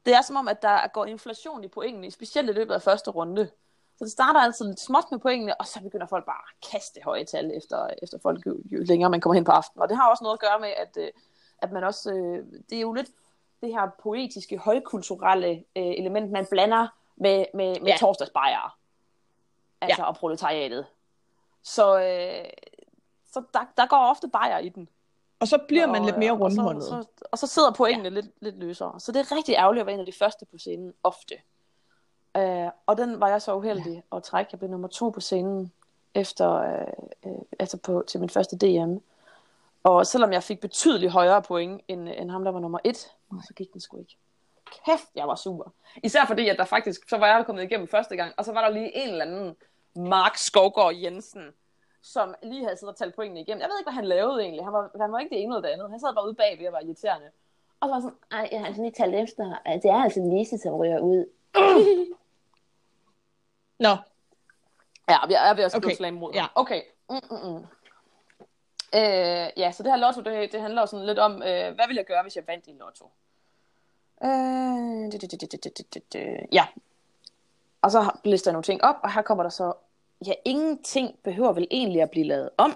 Det 0.07 0.15
er 0.15 0.21
som 0.21 0.35
om, 0.35 0.47
at 0.47 0.61
der 0.61 0.87
går 0.87 1.05
inflation 1.05 1.63
i 1.63 1.67
pointene, 1.67 2.11
specielt 2.11 2.49
i 2.49 2.53
løbet 2.53 2.73
af 2.73 2.81
første 2.81 3.11
runde. 3.11 3.49
Så 3.97 4.03
det 4.03 4.11
starter 4.11 4.39
altid 4.39 4.65
lidt 4.67 4.79
småt 4.79 5.03
med 5.11 5.19
pointene, 5.19 5.61
og 5.61 5.67
så 5.67 5.81
begynder 5.81 6.07
folk 6.07 6.25
bare 6.25 6.41
at 6.47 6.69
kaste 6.71 6.99
høje 7.03 7.23
tal 7.25 7.51
efter, 7.55 7.89
efter 8.03 8.17
folk, 8.23 8.45
jo, 8.45 8.57
jo 8.71 8.83
længere 8.83 9.09
man 9.09 9.21
kommer 9.21 9.33
hen 9.33 9.43
på 9.43 9.51
aftenen. 9.51 9.81
Og 9.81 9.89
det 9.89 9.97
har 9.97 10.09
også 10.09 10.23
noget 10.23 10.33
at 10.35 10.39
gøre 10.39 10.59
med, 10.59 10.69
at, 10.77 10.97
øh, 10.97 11.11
at 11.61 11.71
man 11.71 11.83
også, 11.83 12.11
øh, 12.13 12.45
det 12.69 12.77
er 12.77 12.81
jo 12.81 12.93
lidt 12.93 13.09
det 13.61 13.69
her 13.71 13.89
poetiske, 14.03 14.57
højkulturelle 14.57 15.49
øh, 15.49 15.93
element, 15.97 16.31
man 16.31 16.47
blander 16.51 16.87
med, 17.15 17.45
med, 17.53 17.79
med 17.79 17.87
Ja. 17.87 17.97
torsdagsbejere. 17.99 18.69
Altså, 19.81 20.01
ja. 20.01 20.07
og 20.07 20.15
proletariatet. 20.15 20.85
Så, 21.63 21.85
så 23.33 23.43
der, 23.53 23.59
der 23.77 23.87
går 23.87 23.97
ofte 23.97 24.27
bajer 24.27 24.57
i 24.57 24.69
den. 24.69 24.89
Og 25.39 25.48
så 25.48 25.58
bliver 25.67 25.86
man 25.88 26.01
og, 26.01 26.06
lidt 26.06 26.17
mere 26.17 26.32
og 26.32 26.38
så- 26.38 26.44
rundhåndet. 26.44 26.84
Så, 26.84 26.89
så, 26.89 27.25
og 27.32 27.38
så 27.38 27.48
sidder 27.48 27.72
pointene 27.72 28.03
ja. 28.10 28.10
lidt, 28.10 28.25
lidt 28.41 28.60
løsere. 28.60 29.00
Så 29.00 29.12
det 29.12 29.20
er 29.20 29.36
rigtig 29.36 29.56
ærgerligt 29.56 29.82
at 29.82 29.86
være 29.88 29.94
en 29.94 30.00
af 30.00 30.06
de 30.06 30.13
første 30.20 30.46
på 30.46 30.58
scenen, 30.58 30.94
ofte. 31.03 31.36
Øh, 32.38 32.67
og 32.86 32.98
den 32.98 33.20
var 33.20 33.27
jeg 33.29 33.41
så 33.41 33.56
uheldig 33.56 34.03
ja. 34.12 34.17
at 34.17 34.24
trække. 34.24 34.50
Jeg 34.51 34.60
blev 34.60 34.72
nummer 34.72 34.88
to 34.88 35.10
på 35.10 35.20
scenen 35.20 35.72
efter, 36.15 36.51
øh, 36.53 36.88
øh, 37.25 37.32
altså 37.60 37.77
på, 37.77 38.03
til 38.08 38.20
min 38.20 38.29
første 38.29 38.58
DM. 38.58 38.98
Og 39.84 40.08
selvom 40.08 40.34
jeg 40.34 40.44
fik 40.44 40.60
betydeligt 40.60 41.12
højere 41.12 41.41
point 41.41 41.82
end, 41.88 42.10
end 42.10 42.32
ham, 42.32 42.44
der 42.44 42.51
var 42.51 42.60
nummer 42.60 42.79
et, 42.84 42.98
så 43.48 43.53
gik 43.56 43.74
den 43.74 43.82
sgu 43.82 44.00
ikke. 44.00 44.17
Kæft, 44.86 45.08
jeg 45.15 45.27
var 45.27 45.36
sur. 45.36 45.74
Især 46.03 46.25
fordi, 46.25 46.48
at 46.50 46.58
der 46.58 46.65
faktisk, 46.65 47.10
så 47.10 47.17
var 47.17 47.27
jeg 47.27 47.46
kommet 47.46 47.63
igennem 47.63 47.88
første 47.88 48.15
gang, 48.15 48.34
og 48.38 48.46
så 48.46 48.51
var 48.53 48.62
der 48.62 48.70
lige 48.70 48.96
en 48.98 49.10
eller 49.10 49.25
anden 49.25 49.56
Mark 49.96 50.38
Skovgaard 50.38 50.96
Jensen, 50.96 51.41
som 52.01 52.36
lige 52.44 52.63
havde 52.63 52.77
siddet 52.77 52.94
og 52.94 52.98
talt 52.98 53.16
pointene 53.16 53.42
igennem. 53.42 53.62
Jeg 53.62 53.70
ved 53.70 53.80
ikke, 53.80 53.89
hvad 53.89 53.94
han 54.01 54.06
lavede 54.06 54.42
egentlig. 54.42 54.63
Han 54.63 54.74
var, 54.74 54.92
han 55.01 55.12
var 55.12 55.20
ikke 55.20 55.36
det 55.36 55.42
ene 55.44 55.56
eller 55.56 55.68
det 55.68 55.74
andet. 55.74 55.89
Han 55.89 56.00
sad 56.00 56.16
bare 56.16 56.25
ude 56.25 56.34
bagved 56.34 56.68
og 56.68 56.74
var 56.74 56.80
irriterende. 56.80 57.30
Og 57.80 57.89
så 57.89 57.94
var 57.94 58.00
sådan, 58.00 58.18
ej, 58.32 58.50
jeg 58.51 58.60
har 58.60 58.68
altså 58.68 58.82
lige 58.82 58.92
talt 58.92 59.16
efter. 59.16 59.44
Det 59.84 59.86
er 59.86 60.04
altså 60.04 60.20
Lise, 60.20 60.58
som 60.58 60.74
ryger 60.74 61.00
ud. 61.00 61.25
Nå. 63.86 63.96
Ja, 65.10 65.18
jeg 65.30 65.50
er 65.50 65.54
ved 65.54 65.63
at 65.63 65.72
skrive 65.72 65.86
okay. 65.86 65.96
slag 65.96 66.13
mod 66.13 66.34
ja. 66.34 66.46
Okay. 66.56 66.82
Mm-mm. 67.10 67.66
Øh, 68.96 69.50
ja, 69.58 69.72
så 69.72 69.84
det 69.84 69.92
her 69.92 69.98
lotto, 69.98 70.22
det, 70.22 70.51
det 70.51 70.62
handler 70.62 70.86
sådan 70.86 71.06
lidt 71.06 71.20
om, 71.20 71.34
øh, 71.34 71.75
hvad 71.75 71.88
vil 71.88 71.96
jeg 71.96 72.06
gøre, 72.06 72.24
hvis 72.24 72.36
jeg 72.36 72.48
vandt 72.48 72.68
i 72.68 72.72
lotto? 72.72 73.12
Øh, 74.24 75.12
det, 75.12 75.22
det, 75.22 75.32
det, 75.32 75.42
det, 75.42 75.63
det, 75.63 75.94
det, 75.94 76.13
det. 76.13 76.46
Ja. 76.51 76.66
Og 77.82 77.92
så 77.92 78.12
lister 78.24 78.51
jeg 78.51 78.54
nogle 78.54 78.63
ting 78.63 78.84
op, 78.84 78.96
og 79.04 79.13
her 79.13 79.22
kommer 79.22 79.44
der 79.44 79.50
så 79.50 79.74
ja, 80.25 80.33
ingenting 80.45 81.15
behøver 81.24 81.53
vel 81.53 81.67
egentlig 81.71 82.01
at 82.01 82.12
blive 82.12 82.25
lavet 82.25 82.50
om. 82.57 82.74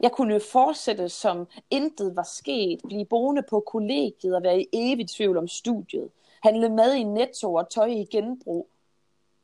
Jeg 0.00 0.12
kunne 0.12 0.34
jo 0.34 0.40
fortsætte 0.52 1.08
som 1.08 1.46
intet 1.70 2.16
var 2.16 2.22
sket, 2.22 2.80
blive 2.86 3.04
boende 3.04 3.42
på 3.50 3.60
kollegiet 3.60 4.36
og 4.36 4.42
være 4.42 4.60
i 4.60 4.68
evig 4.72 5.08
tvivl 5.08 5.36
om 5.36 5.48
studiet, 5.48 6.10
handle 6.42 6.68
mad 6.68 6.94
i 6.94 7.02
netto 7.02 7.54
og 7.54 7.70
tøj 7.70 7.86
i 7.86 8.04
genbrug. 8.04 8.68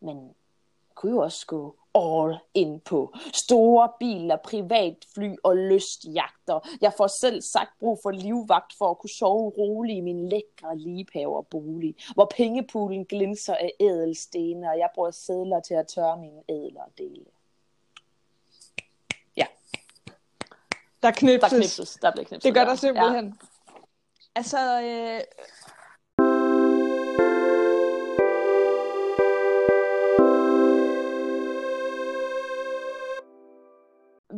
Men 0.00 0.34
kunne 1.00 1.12
jo 1.12 1.18
også 1.18 1.46
gå 1.46 1.76
all 1.94 2.38
in 2.54 2.80
på 2.80 3.14
store 3.32 3.88
biler, 3.98 4.36
privatfly 4.36 5.34
og 5.42 5.56
lystjagter. 5.56 6.76
Jeg 6.80 6.92
får 6.96 7.06
selv 7.20 7.42
sagt 7.42 7.70
brug 7.80 7.98
for 8.02 8.10
livvagt 8.10 8.72
for 8.78 8.90
at 8.90 8.98
kunne 8.98 9.10
sove 9.18 9.50
roligt 9.58 9.96
i 9.96 10.00
min 10.00 10.28
lækre 10.28 10.78
liebhaver 10.78 11.42
bolig, 11.42 11.94
hvor 12.14 12.32
pengepoolen 12.36 13.04
glinser 13.04 13.54
af 13.54 13.72
ædelstene, 13.80 14.70
og 14.70 14.78
jeg 14.78 14.88
bruger 14.94 15.10
sædler 15.10 15.60
til 15.60 15.74
at 15.74 15.86
tørre 15.88 16.16
mine 16.16 16.42
ædlere 16.48 16.88
dele. 16.98 17.24
der 21.02 21.10
knipses. 21.10 21.50
Der 21.50 21.56
knipses, 21.56 21.98
der 22.02 22.10
bliver 22.10 22.24
knipset. 22.24 22.44
Det 22.44 22.54
gør 22.54 22.64
der 22.64 22.70
Ja. 22.70 22.76
simpelthen. 22.76 23.26
Ja. 23.26 23.80
Altså, 24.34 24.80
øh... 24.80 25.20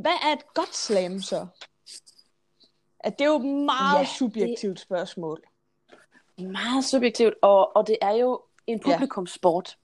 Hvad 0.02 0.12
er 0.22 0.32
et 0.32 0.54
godt 0.54 0.74
slam 0.74 1.20
så? 1.20 1.46
At 3.00 3.18
det 3.18 3.24
er 3.24 3.28
jo 3.28 3.36
et 3.36 3.44
meget 3.44 3.92
Ja, 3.94 3.98
ja, 3.98 4.00
det- 4.00 4.08
subjektivt 4.08 4.80
spørgsmål. 4.80 5.42
Meget 6.38 6.84
subjektivt, 6.84 7.34
og, 7.42 7.76
og 7.76 7.86
det 7.86 7.96
er 8.00 8.10
jo 8.12 8.40
en 8.66 8.80
Ja. 8.86 8.92
publikumsport. 8.92 9.78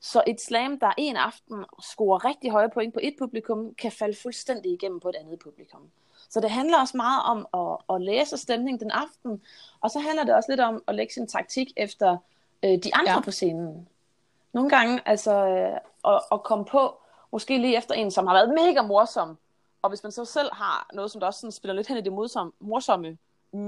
Så 0.00 0.22
et 0.26 0.40
slam, 0.40 0.78
der 0.80 0.90
en 0.98 1.16
aften 1.16 1.64
scorer 1.82 2.24
rigtig 2.24 2.50
høje 2.50 2.68
point 2.70 2.94
på 2.94 3.00
et 3.02 3.14
publikum, 3.18 3.74
kan 3.74 3.92
falde 3.92 4.16
fuldstændig 4.22 4.72
igennem 4.72 5.00
på 5.00 5.08
et 5.08 5.14
andet 5.16 5.38
publikum. 5.38 5.90
Så 6.30 6.40
det 6.40 6.50
handler 6.50 6.80
også 6.80 6.96
meget 6.96 7.22
om 7.22 7.46
at, 7.54 7.94
at 7.94 8.00
læse 8.02 8.36
stemningen 8.36 8.80
den 8.80 8.90
aften, 8.90 9.42
og 9.80 9.90
så 9.90 9.98
handler 9.98 10.24
det 10.24 10.34
også 10.34 10.52
lidt 10.52 10.60
om 10.60 10.82
at 10.86 10.94
lægge 10.94 11.12
sin 11.14 11.26
taktik 11.26 11.68
efter 11.76 12.16
øh, 12.62 12.70
de 12.70 12.94
andre 12.94 13.10
Ja. 13.10 13.14
ja. 13.16 13.20
på 13.20 13.30
scenen. 13.30 13.88
Nogle 14.52 14.70
gange 14.70 15.00
altså 15.06 15.32
øh, 15.46 15.76
at, 16.14 16.20
at 16.32 16.42
komme 16.42 16.64
på, 16.64 16.96
måske 17.32 17.58
lige 17.58 17.76
efter 17.76 17.94
en, 17.94 18.10
som 18.10 18.26
har 18.26 18.34
været 18.34 18.48
mega 18.54 18.82
morsom, 18.82 19.38
og 19.82 19.88
hvis 19.90 20.02
man 20.02 20.12
så 20.12 20.24
selv 20.24 20.48
har 20.52 20.86
noget, 20.92 21.10
som 21.10 21.20
der 21.20 21.26
også 21.26 21.40
sådan 21.40 21.52
spiller 21.52 21.74
lidt 21.74 21.86
hen 21.88 21.96
i 21.96 22.00
det 22.00 22.12
modsom, 22.12 22.54
morsomme, 22.60 23.18
mm, 23.52 23.58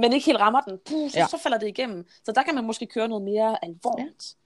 men 0.00 0.12
ikke 0.12 0.26
helt 0.26 0.40
rammer 0.40 0.60
den, 0.60 0.78
puh, 0.88 1.10
så, 1.10 1.18
Ja. 1.18 1.26
så 1.26 1.38
falder 1.38 1.58
det 1.58 1.68
igennem. 1.68 2.06
Så 2.24 2.32
der 2.32 2.42
kan 2.42 2.54
man 2.54 2.64
måske 2.64 2.86
køre 2.86 3.08
noget 3.08 3.24
mere 3.24 3.64
alvorligt. 3.64 4.34
Ja. 4.34 4.38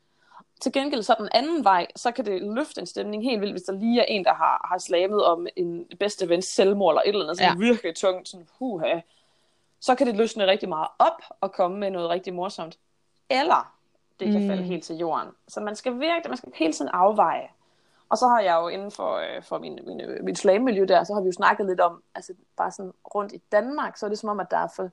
Til 0.61 0.73
gengæld 0.73 1.03
så 1.03 1.15
den 1.19 1.29
anden 1.33 1.65
vej, 1.65 1.87
så 1.97 2.11
kan 2.13 2.25
det 2.27 2.43
løfte 2.43 2.81
en 2.81 2.87
stemning 2.87 3.23
helt 3.23 3.41
vildt, 3.41 3.53
hvis 3.53 3.63
der 3.63 3.73
lige 3.73 4.01
er 4.01 4.05
en, 4.05 4.25
der 4.25 4.35
har, 4.35 4.67
har 4.71 4.79
slamet 4.79 5.25
om 5.25 5.47
en 5.57 5.87
bedste 6.01 6.29
vens 6.29 6.45
selvmord, 6.45 6.93
eller 6.93 7.03
et 7.03 7.09
eller 7.09 7.25
andet 7.25 7.37
sådan 7.39 7.59
Ja. 7.59 7.59
virkelig 7.67 7.95
tungt, 7.97 8.29
sådan 8.29 8.49
huha. 8.59 9.01
Så 9.81 9.95
kan 9.95 10.07
det 10.07 10.17
løsne 10.17 10.47
rigtig 10.47 10.69
meget 10.69 10.89
op 10.99 11.23
og 11.41 11.53
komme 11.53 11.79
med 11.79 11.91
noget 11.91 12.11
rigtig 12.11 12.35
morsomt. 12.35 12.79
Eller 13.31 13.75
det 14.21 14.33
kan 14.33 14.43
mm. 14.43 14.49
falde 14.49 14.63
helt 14.63 14.85
til 14.85 14.97
jorden. 14.97 15.29
Så 15.49 15.61
man 15.61 15.77
skal 15.77 15.93
virkelig, 16.01 16.29
man 16.29 16.37
skal 16.37 16.53
hele 16.55 16.73
tiden 16.73 16.91
afveje. 16.95 17.49
Og 18.13 18.19
så 18.19 18.29
har 18.29 18.41
jeg 18.41 18.55
jo 18.61 18.69
inden 18.69 18.91
for, 18.91 19.17
øh, 19.17 19.43
for 19.43 19.59
min, 19.59 19.79
min, 19.87 20.01
øh, 20.01 20.25
min 20.25 20.37
slagmiljø 20.37 20.85
der, 20.89 21.05
så 21.05 21.15
har 21.15 21.21
vi 21.21 21.27
jo 21.27 21.33
snakket 21.33 21.67
lidt 21.67 21.81
om, 21.81 22.03
altså 22.15 22.35
bare 22.57 22.71
sådan 22.71 22.93
rundt 23.15 23.33
i 23.33 23.43
Danmark, 23.53 23.97
så 23.97 24.07
er 24.07 24.11
det 24.11 24.19
som 24.19 24.29
om, 24.29 24.41
at 24.41 24.51
der 24.51 24.57
er 24.57 24.69
for, 24.77 24.91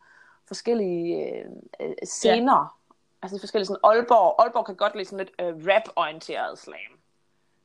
forskellige 0.48 1.26
øh, 1.26 1.46
øh, 1.80 1.96
scener. 2.04 2.54
Ja. 2.54 2.96
Altså 3.22 3.40
forskellige 3.40 3.66
sådan 3.66 3.80
Aalborg. 3.84 4.36
Aalborg 4.42 4.66
kan 4.66 4.76
godt 4.76 4.96
lide 4.96 5.06
sådan 5.06 5.26
lidt 5.26 5.32
øh, 5.40 5.68
rap-orienteret 5.68 6.60
slam. 6.60 6.92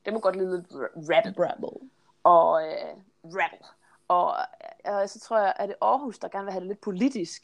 Det 0.05 0.13
må 0.13 0.19
godt 0.19 0.35
lide 0.35 0.51
lidt 0.51 0.67
rap 1.09 1.35
Brabble. 1.35 1.89
og 2.23 2.67
øh, 2.67 2.95
rap. 3.25 3.65
Og 4.07 4.35
øh, 4.87 5.07
så 5.07 5.19
tror 5.19 5.37
jeg, 5.37 5.53
at 5.55 5.69
det 5.69 5.77
Aarhus, 5.81 6.19
der 6.19 6.27
gerne 6.27 6.45
vil 6.45 6.51
have 6.51 6.59
det 6.59 6.67
lidt 6.67 6.81
politisk. 6.81 7.43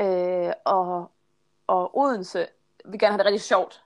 Øh, 0.00 0.52
og, 0.64 1.10
og 1.66 1.98
Odense 1.98 2.46
vil 2.84 2.98
gerne 2.98 3.12
have 3.12 3.18
det 3.18 3.26
rigtig 3.26 3.42
sjovt. 3.42 3.85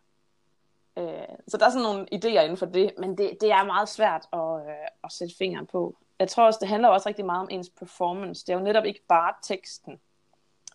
Øh, 1.00 1.36
så 1.48 1.56
der 1.56 1.66
er 1.66 1.70
sådan 1.70 1.82
nogle 1.82 2.06
idéer 2.14 2.40
inden 2.40 2.56
for 2.56 2.66
det, 2.66 2.92
men 2.98 3.18
det, 3.18 3.30
det 3.40 3.52
er 3.52 3.64
meget 3.64 3.88
svært 3.88 4.26
at, 4.32 4.68
øh, 4.68 4.86
at 5.04 5.12
sætte 5.12 5.34
fingeren 5.38 5.66
på. 5.66 5.96
Jeg 6.18 6.28
tror 6.28 6.46
også, 6.46 6.58
det 6.60 6.68
handler 6.68 6.88
også 6.88 7.08
rigtig 7.08 7.24
meget 7.24 7.40
om 7.40 7.48
ens 7.50 7.70
performance. 7.70 8.46
Det 8.46 8.52
er 8.52 8.56
jo 8.58 8.64
netop 8.64 8.84
ikke 8.84 9.02
bare 9.08 9.34
teksten. 9.42 10.00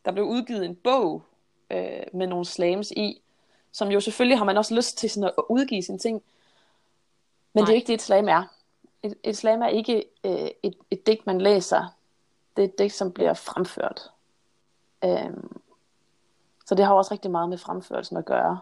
Der 0.05 0.11
blev 0.11 0.25
udgivet 0.25 0.65
en 0.65 0.75
bog 0.75 1.23
øh, 1.69 2.03
med 2.13 2.27
nogle 2.27 2.45
slams 2.45 2.91
i, 2.91 3.21
som 3.71 3.91
jo 3.91 3.99
selvfølgelig 3.99 4.37
har 4.37 4.45
man 4.45 4.57
også 4.57 4.75
lyst 4.75 4.97
til 4.97 5.09
sådan 5.09 5.29
at 5.37 5.43
udgive 5.49 5.83
sine 5.83 5.97
ting. 5.97 6.23
Men 7.53 7.61
Nej. 7.61 7.65
det 7.65 7.69
er 7.69 7.75
jo 7.75 7.79
ikke 7.79 7.87
det, 7.87 7.93
et 7.93 8.01
slam 8.01 8.27
er. 8.27 8.43
Et, 9.03 9.15
et 9.23 9.37
slam 9.37 9.61
er 9.61 9.67
ikke 9.67 10.05
øh, 10.23 10.49
et, 10.63 10.75
et 10.91 11.07
digt, 11.07 11.25
man 11.25 11.41
læser. 11.41 11.95
Det 12.57 12.63
er 12.63 12.67
et 12.67 12.79
digt, 12.79 12.93
som 12.93 13.11
bliver 13.11 13.33
fremført. 13.33 14.11
Øhm, 15.03 15.61
så 16.65 16.75
det 16.75 16.85
har 16.85 16.93
også 16.93 17.11
rigtig 17.11 17.31
meget 17.31 17.49
med 17.49 17.57
fremførelsen 17.57 18.17
at 18.17 18.25
gøre. 18.25 18.59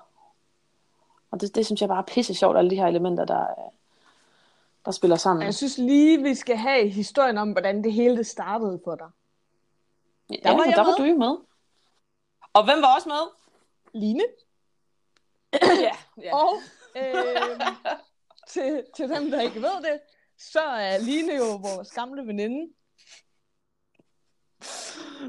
Og 1.34 1.42
det, 1.42 1.56
det 1.56 1.66
synes 1.66 1.82
jeg 1.82 1.90
bare 1.90 2.00
er 2.00 2.14
pisse 2.14 2.34
sjovt, 2.34 2.58
alle 2.58 2.70
de 2.70 2.76
her 2.76 2.88
elementer, 2.88 3.26
der, 3.26 3.46
der 4.86 4.92
spiller 4.92 5.16
sammen. 5.16 5.46
Jeg 5.46 5.54
synes 5.54 5.78
lige, 5.78 6.24
vi 6.24 6.36
skal 6.36 6.58
have 6.58 6.90
historien 6.90 7.38
om, 7.38 7.52
hvordan 7.52 7.84
det 7.84 7.94
hele 7.94 8.18
det 8.18 8.28
startede 8.28 8.82
for 8.84 8.96
dig. 8.96 9.10
ja, 10.30 10.36
der 10.44 10.52
var 10.58 10.64
jeg 10.64 10.76
der 10.76 10.84
var 10.84 10.98
med. 10.98 10.98
du 10.98 11.04
jo 11.04 11.18
med. 11.18 11.38
Og 12.54 12.66
hvem 12.66 12.82
var 12.82 12.96
også 12.96 13.10
med? 13.10 13.32
Line. 14.02 14.24
ja, 15.54 15.96
ja. 16.22 16.36
Og 16.44 16.54
øh, 16.96 17.62
til, 18.48 18.84
til 18.96 19.10
dem, 19.10 19.32
der 19.32 19.42
ikke 19.42 19.62
ved 19.62 19.82
det, 19.82 20.00
så 20.38 20.62
er 20.62 20.98
Line 20.98 21.36
jo 21.36 21.44
vores 21.44 21.92
gamle 21.92 22.28
veninde. 22.28 22.74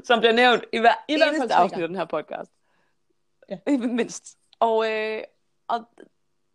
som 0.03 0.19
bliver 0.19 0.33
nævnt 0.33 0.63
i 0.73 0.77
hver 0.79 0.93
I 1.07 1.17
hvert 1.17 1.27
fald 1.27 1.35
eneste 1.35 1.55
afsnit 1.55 1.81
af 1.81 1.87
den 1.87 1.97
her 1.97 2.05
podcast. 2.05 2.51
Ja. 3.49 3.57
Mindst. 3.77 4.37
Og, 4.59 4.91
øh, 4.91 5.23
og 5.67 5.85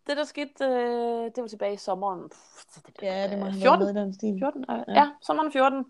det, 0.07 0.17
der 0.17 0.23
skete, 0.23 0.65
øh, 0.65 1.25
det 1.35 1.37
var 1.41 1.47
tilbage 1.47 1.73
i 1.73 1.77
sommeren. 1.77 2.29
Pff, 2.29 2.65
det, 2.85 3.01
Ja, 3.01 3.27
det 3.27 3.39
må 3.39 3.45
øh, 3.45 3.51
have 3.51 3.61
14, 3.61 3.79
været 3.79 3.95
med 3.95 4.03
den 4.03 4.13
stil. 4.13 4.35
14, 4.39 4.65
øh, 4.69 4.77
Ja. 4.87 4.93
ja. 4.93 5.09
sommeren 5.21 5.51
14. 5.51 5.85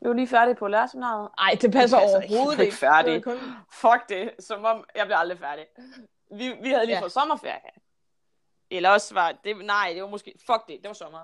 Vi 0.00 0.08
var 0.08 0.14
lige 0.14 0.28
færdige 0.28 0.54
på 0.54 0.68
lærerseminaret. 0.68 1.28
Ej, 1.38 1.58
det 1.60 1.72
passer 1.72 1.98
Det 1.98 2.06
overhovedet 2.06 2.58
er 2.60 2.64
ikke. 2.64 2.76
færdig. 2.76 3.24
Kun... 3.24 3.38
Fuck 3.70 4.08
det, 4.08 4.30
som 4.38 4.64
om 4.64 4.84
jeg 4.96 5.06
bliver 5.06 5.18
aldrig 5.18 5.38
færdig. 5.38 5.66
Vi, 6.30 6.52
vi 6.62 6.68
havde 6.68 6.86
lige 6.86 6.96
ja. 6.96 7.00
fået 7.02 7.12
sommerferie. 7.12 7.70
Eller 8.70 8.90
også 8.90 9.14
var 9.14 9.32
det, 9.44 9.56
nej, 9.64 9.90
det 9.94 10.02
var 10.02 10.08
måske, 10.08 10.34
fuck 10.46 10.66
det, 10.68 10.78
det 10.82 10.88
var 10.88 10.92
sommer. 10.94 11.18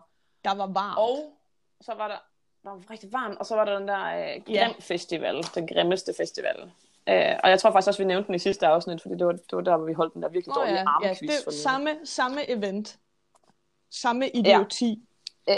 Der 0.45 0.55
var 0.55 0.66
varmt. 0.66 0.99
Og 0.99 1.37
så 1.81 1.95
var 1.95 2.09
der, 2.09 2.16
der 2.64 2.71
var 2.71 2.81
rigtig 2.90 3.12
varmt, 3.12 3.38
og 3.38 3.47
så 3.47 3.55
var 3.57 3.64
der 3.64 3.79
den 3.79 3.88
der 3.88 4.05
øh, 4.35 4.43
Grim 4.45 4.55
Ja. 4.55 4.73
Festival, 4.81 5.43
den 5.55 5.66
grimmeste 5.66 6.14
festival. 6.16 6.73
Øh, 7.09 7.37
og 7.45 7.51
jeg 7.51 7.61
tror 7.61 7.71
faktisk 7.71 7.89
også, 7.89 8.03
vi 8.03 8.07
nævnte 8.07 8.27
den 8.27 8.35
i 8.35 8.39
sidste 8.39 8.67
afsnit, 8.67 9.03
fordi 9.03 9.15
det 9.15 9.27
var, 9.27 9.33
det 9.33 9.53
var 9.53 9.61
der, 9.61 9.77
hvor 9.77 9.87
vi 9.87 9.93
holdt 9.93 10.15
den 10.15 10.23
der 10.23 10.29
virkelig 10.29 10.55
Nå 10.55 10.61
dårlige 10.61 10.75
ja, 10.75 10.85
ja, 11.03 11.09
armquiz. 11.11 11.31
det 11.31 11.47
er 11.47 11.51
samme, 11.51 11.91
samme 12.05 12.51
event. 12.51 12.99
Samme 13.91 14.29
idioti. 14.29 15.03
Øh, 15.49 15.55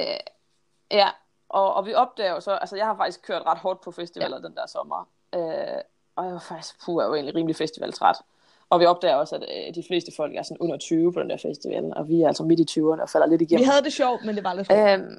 ja, 0.91 1.09
og, 1.49 1.75
og 1.75 1.87
vi 1.87 1.95
opdager 1.95 2.31
jo 2.31 2.41
så, 2.41 2.53
altså 2.53 2.77
jeg 2.77 2.87
har 2.87 2.97
faktisk 2.97 3.23
kørt 3.27 3.43
ret 3.47 3.59
hårdt 3.59 3.81
på 3.81 3.91
festivaler 3.91 4.37
ja. 4.43 4.49
den 4.49 4.57
der 4.57 4.67
sommer. 4.67 5.09
Øh, 5.35 5.81
og 6.17 6.25
jeg 6.25 6.33
var 6.33 6.45
faktisk, 6.49 6.85
puh, 6.85 7.03
jeg 7.03 7.09
var 7.09 7.15
egentlig 7.15 7.35
rimelig 7.35 7.57
festivaltræt. 7.57 8.17
Og 8.71 8.81
vi 8.81 8.87
opdager 8.87 9.15
også, 9.15 9.37
at 9.37 9.43
øh, 9.43 9.75
de 9.75 9.85
fleste 9.87 10.13
folk 10.17 10.37
er 10.37 10.43
sådan 10.43 10.59
under 10.61 10.77
20 10.77 11.13
på 11.13 11.21
den 11.21 11.31
der 11.31 11.37
festival, 11.37 11.93
og 11.97 12.09
vi 12.09 12.23
er 12.23 12.27
altså 12.27 12.45
midt 12.45 12.61
i 12.61 12.81
20'erne 12.81 13.03
og 13.03 13.09
falder 13.09 13.27
lidt 13.27 13.41
Vi 13.41 13.45
igennem. 13.45 13.69
havde 13.69 13.85
det 13.85 13.93
sjovt, 13.93 14.25
men 14.25 14.35
det 14.37 14.45
var 14.45 14.55
lidt 14.55 14.69
hårdt. 14.73 15.01
Øhm, 15.01 15.19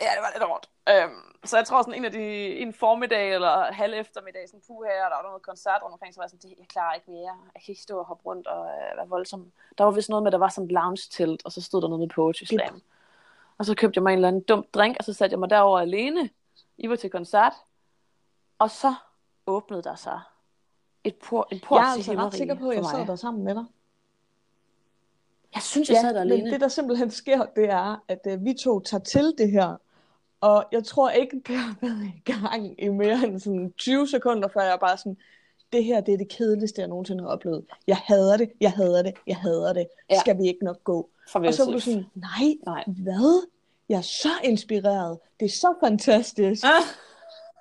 ja, 0.00 0.10
det 0.16 0.22
var 0.22 0.30
lidt 0.34 0.44
hårdt. 0.44 0.68
Øhm, 0.88 1.22
så 1.44 1.56
jeg 1.56 1.66
tror 1.66 1.82
sådan 1.82 1.94
en 1.94 2.04
af 2.04 2.12
de, 2.12 2.56
en 2.58 2.72
formiddag 2.72 3.34
eller 3.34 3.72
halv 3.72 3.94
eftermiddag, 3.94 4.48
sådan 4.48 4.62
puh 4.66 4.84
her, 4.86 5.08
der 5.08 5.16
var 5.16 5.22
noget 5.22 5.42
koncert 5.42 5.82
rundt 5.82 5.92
omkring, 5.92 6.14
så 6.14 6.20
var 6.20 6.24
jeg 6.24 6.30
sådan, 6.30 6.50
det, 6.50 6.58
jeg 6.58 6.68
klarer 6.68 6.94
ikke 6.94 7.10
mere. 7.10 7.34
Jeg 7.54 7.62
kan 7.62 7.72
ikke 7.72 7.82
stå 7.82 7.98
og 7.98 8.04
hoppe 8.04 8.24
rundt 8.26 8.46
og 8.46 8.66
øh, 8.66 8.96
være 8.96 9.08
voldsom. 9.08 9.52
Der 9.78 9.84
var 9.84 9.90
vist 9.90 10.08
noget 10.08 10.22
med, 10.22 10.28
at 10.28 10.32
der 10.32 10.38
var 10.38 10.48
sådan 10.48 10.66
et 10.66 10.72
lounge-telt, 10.72 11.42
og 11.44 11.52
så 11.52 11.62
stod 11.62 11.82
der 11.82 11.88
noget 11.88 12.00
med 12.00 12.08
poetry 12.08 12.44
slam. 12.44 12.82
Og 13.58 13.64
så 13.64 13.74
købte 13.74 13.98
jeg 13.98 14.02
mig 14.02 14.12
en 14.12 14.18
eller 14.18 14.28
anden 14.28 14.42
dum 14.42 14.66
drink, 14.74 14.96
og 14.98 15.04
så 15.04 15.12
satte 15.12 15.34
jeg 15.34 15.40
mig 15.40 15.50
derover 15.50 15.80
alene. 15.80 16.30
I 16.78 16.88
var 16.88 16.96
til 16.96 17.10
koncert. 17.10 17.52
Og 18.58 18.70
så 18.70 18.94
åbnede 19.46 19.82
der 19.82 19.94
sig 19.94 20.20
et 21.04 21.14
por, 21.14 21.48
en 21.52 21.60
port 21.60 21.80
jeg 21.80 21.88
er 21.88 21.92
altså 21.92 22.12
ret 22.12 22.34
sikker 22.34 22.54
på, 22.54 22.68
at 22.68 22.76
jeg 22.76 22.84
sad 22.84 23.06
der 23.06 23.16
sammen 23.16 23.44
med 23.44 23.54
dig. 23.54 23.64
Jeg 25.54 25.62
synes, 25.62 25.88
jeg 25.88 25.98
sad 26.00 26.14
der 26.14 26.24
men 26.24 26.32
alene. 26.32 26.50
det 26.50 26.60
der 26.60 26.68
simpelthen 26.68 27.10
sker, 27.10 27.44
det 27.56 27.70
er, 27.70 28.04
at 28.08 28.20
uh, 28.26 28.44
vi 28.44 28.54
to 28.54 28.80
tager 28.80 29.02
til 29.02 29.34
det 29.38 29.50
her. 29.50 29.76
Og 30.40 30.64
jeg 30.72 30.84
tror 30.84 31.10
ikke, 31.10 31.42
det 31.46 31.56
har 31.56 31.74
været 31.80 32.04
i 32.16 32.22
gang 32.32 32.82
i 32.84 32.88
mere 32.88 33.24
end 33.24 33.40
sådan 33.40 33.72
20 33.78 34.08
sekunder, 34.08 34.48
før 34.48 34.60
jeg 34.60 34.72
er 34.72 34.76
bare 34.78 34.96
sådan, 34.98 35.16
det 35.72 35.84
her 35.84 36.00
det 36.00 36.14
er 36.14 36.18
det 36.18 36.28
kedeligste, 36.28 36.80
jeg 36.80 36.88
nogensinde 36.88 37.22
har 37.24 37.30
oplevet. 37.30 37.64
Jeg 37.86 37.96
hader 37.96 38.36
det, 38.36 38.52
jeg 38.60 38.72
hader 38.72 39.02
det, 39.02 39.14
jeg 39.26 39.36
hader 39.36 39.72
det. 39.72 39.86
Ja. 40.10 40.20
Skal 40.20 40.38
vi 40.38 40.46
ikke 40.48 40.64
nok 40.64 40.84
gå? 40.84 41.10
Farvel, 41.28 41.48
Og 41.48 41.54
så 41.54 41.64
var 41.64 41.72
du 41.72 41.80
sådan, 41.80 42.06
nej, 42.14 42.54
Nej. 42.66 42.84
hvad? 42.86 43.48
Jeg 43.88 43.96
er 43.96 44.00
så 44.02 44.28
inspireret. 44.44 45.18
Det 45.40 45.46
er 45.46 45.50
så 45.50 45.74
fantastisk. 45.84 46.64
Ah. 46.64 46.82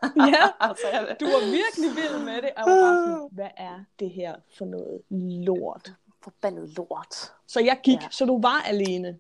ja, 0.34 0.44
jeg, 0.94 1.16
du 1.20 1.26
var 1.26 1.52
virkelig 1.52 1.90
vild 2.04 2.26
med 2.26 2.36
det. 2.42 2.50
Og 2.58 2.64
jeg 2.70 2.76
var 2.76 2.82
bare 2.82 3.04
sådan, 3.08 3.30
hvad 3.32 3.50
er 3.58 3.84
det 4.00 4.10
her 4.10 4.36
for 4.58 4.66
noget 4.66 5.02
lort? 5.46 5.94
forbandet 6.24 6.70
lort. 6.78 7.34
Så 7.48 7.60
jeg 7.60 7.80
gik, 7.84 8.02
Ja. 8.02 8.08
så 8.12 8.26
du 8.26 8.42
var 8.42 8.62
alene. 8.68 9.20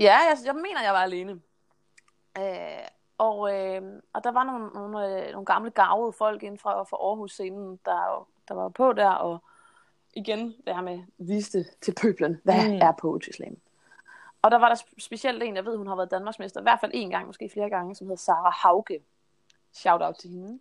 Ja, 0.00 0.16
jeg, 0.18 0.36
jeg 0.44 0.54
mener, 0.54 0.82
jeg 0.84 0.92
var 0.92 1.02
alene. 1.02 1.40
Øh, 2.38 2.86
og, 3.18 3.54
øh, 3.54 3.82
og 4.12 4.24
der 4.24 4.32
var 4.32 4.44
nogle, 4.44 4.66
nogle, 4.68 5.26
øh, 5.26 5.32
nogle 5.32 5.46
gamle 5.46 5.70
gavede 5.70 6.12
folk 6.12 6.42
inden 6.42 6.58
fra, 6.58 6.82
fra 6.82 6.96
Aarhus 6.96 7.32
scenen, 7.32 7.80
der, 7.84 8.28
der 8.48 8.54
var 8.54 8.68
på 8.68 8.92
der, 8.92 9.10
og 9.10 9.42
igen 10.14 10.46
det 10.66 10.74
her 10.74 10.80
med 10.82 11.00
viste 11.18 11.64
til 11.80 11.94
pøblen, 12.02 12.40
hvad 12.44 12.68
Mm. 12.68 12.78
er 12.82 12.92
poetry. 12.92 13.44
Og 14.42 14.50
der 14.50 14.58
var 14.58 14.68
der 14.68 14.74
sp- 14.76 14.94
specielt 14.98 15.42
en, 15.42 15.56
jeg 15.56 15.64
ved, 15.64 15.76
hun 15.76 15.86
har 15.86 15.96
været 15.96 16.10
Danmarksmester, 16.10 16.60
i 16.60 16.62
hvert 16.62 16.80
fald 16.80 16.90
en 16.94 17.10
gang, 17.10 17.26
måske 17.26 17.50
flere 17.52 17.70
gange, 17.70 17.94
som 17.94 18.06
hedder 18.06 18.16
Sara 18.16 18.50
Hauge. 18.50 19.00
Shout 19.72 20.02
out 20.02 20.14
til 20.14 20.30
hende. 20.30 20.58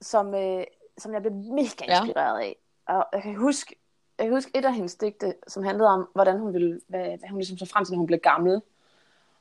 Som, 0.00 0.34
øh, 0.34 0.64
som 0.98 1.12
jeg 1.12 1.20
blev 1.22 1.32
mega 1.32 1.84
Ja. 1.88 2.00
inspireret 2.04 2.40
af. 2.40 2.56
Og 2.86 3.06
jeg 3.12 3.22
kan 3.22 3.34
huske, 3.36 3.76
jeg 4.18 4.26
kan 4.26 4.34
huske 4.34 4.50
et 4.54 4.64
af 4.64 4.74
hendes 4.74 4.94
digte, 4.96 5.34
som 5.48 5.62
handlede 5.64 5.88
om, 5.88 6.08
hvordan 6.14 6.38
hun 6.38 6.52
ville, 6.52 6.80
hvad, 6.88 7.00
hvad 7.18 7.28
hun 7.28 7.38
ligesom 7.38 7.58
så 7.58 7.66
frem 7.66 7.84
til, 7.84 7.92
når 7.92 7.98
hun 7.98 8.06
blev 8.06 8.18
gammel. 8.18 8.62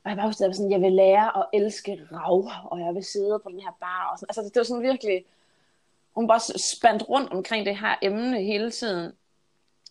Og 0.03 0.09
jeg 0.09 0.17
var 0.17 0.31
sådan, 0.31 0.71
jeg 0.71 0.81
vil 0.81 0.91
lære 0.91 1.37
at 1.37 1.45
elske 1.53 2.07
rav, 2.11 2.49
og 2.71 2.79
jeg 2.79 2.95
vil 2.95 3.03
sidde 3.03 3.39
på 3.43 3.49
den 3.49 3.59
her 3.59 3.77
bar. 3.79 4.09
Og 4.11 4.19
sådan. 4.19 4.29
Altså, 4.29 4.41
det 4.41 4.55
var 4.55 4.63
sådan 4.63 4.83
virkelig, 4.83 5.25
hun 6.15 6.27
bare 6.27 6.39
spændt 6.59 7.09
rundt 7.09 7.31
omkring 7.33 7.65
det 7.65 7.77
her 7.77 7.95
emne 8.01 8.41
hele 8.41 8.71
tiden. 8.71 9.11